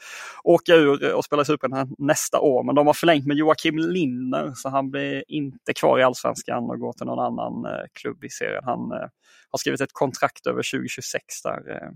åka 0.45 0.75
ur 0.75 1.15
och 1.15 1.25
spela 1.25 1.43
i 1.43 1.45
Superettan 1.45 1.95
nästa 1.99 2.41
år. 2.41 2.65
Men 2.65 2.75
de 2.75 2.87
har 2.87 2.95
förlängt 2.95 3.27
med 3.27 3.37
Joakim 3.37 3.79
Linner, 3.79 4.53
så 4.55 4.69
han 4.69 4.91
blir 4.91 5.25
inte 5.29 5.73
kvar 5.73 5.99
i 5.99 6.03
Allsvenskan 6.03 6.71
och 6.71 6.79
går 6.79 6.93
till 6.93 7.07
någon 7.07 7.19
annan 7.19 7.67
uh, 7.67 7.87
klubb 7.93 8.25
i 8.25 8.29
serien. 8.29 8.65
Han 8.65 8.91
har 9.51 9.59
skrivit 9.59 9.81
ett 9.81 9.93
kontrakt 9.93 10.47
över 10.47 10.63
2026 10.73 11.43
där. 11.45 11.71
Uh, 11.71 11.91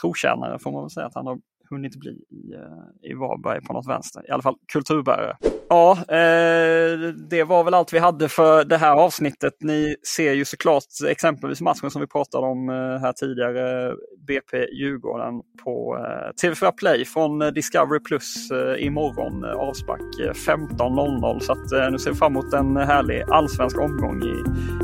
trotjänare 0.00 0.58
får 0.58 0.72
man 0.72 0.82
väl 0.82 0.90
säga 0.90 1.06
att 1.06 1.14
han 1.14 1.26
har 1.26 1.38
hunnit 1.76 1.96
bli 1.96 2.10
i, 2.10 2.54
eh, 2.54 3.10
i 3.10 3.14
Varberg 3.14 3.60
på 3.60 3.72
något 3.72 3.88
vänster. 3.88 4.22
I 4.28 4.30
alla 4.30 4.42
fall 4.42 4.54
kulturbärare. 4.72 5.36
Ja, 5.68 5.92
eh, 5.92 6.98
det 7.30 7.44
var 7.44 7.64
väl 7.64 7.74
allt 7.74 7.92
vi 7.92 7.98
hade 7.98 8.28
för 8.28 8.64
det 8.64 8.76
här 8.76 8.92
avsnittet. 8.92 9.52
Ni 9.60 9.96
ser 10.16 10.32
ju 10.32 10.44
såklart 10.44 10.84
exempelvis 11.08 11.60
matchen 11.60 11.90
som 11.90 12.00
vi 12.00 12.06
pratade 12.06 12.46
om 12.46 12.68
eh, 12.68 12.74
här 12.74 13.12
tidigare, 13.12 13.94
BP 14.26 14.66
Djurgården 14.72 15.42
på 15.64 15.96
eh, 15.96 16.48
TV4 16.48 16.72
Play 16.72 17.04
från 17.04 17.42
eh, 17.42 17.48
Discovery 17.48 18.00
Plus 18.00 18.50
eh, 18.50 18.86
imorgon, 18.86 19.44
avspark 19.44 20.36
15.00. 20.46 21.40
Så 21.40 21.52
att, 21.52 21.92
nu 21.92 21.98
ser 21.98 22.10
vi 22.10 22.16
fram 22.16 22.32
emot 22.32 22.52
en 22.54 22.76
härlig 22.76 23.22
allsvensk 23.22 23.78
omgång 23.78 24.22
i, 24.22 24.34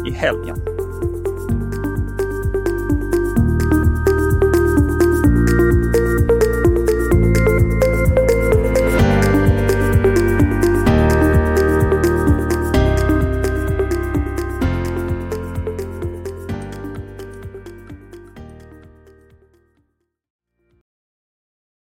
i 0.09 0.13
helgen. 0.13 0.88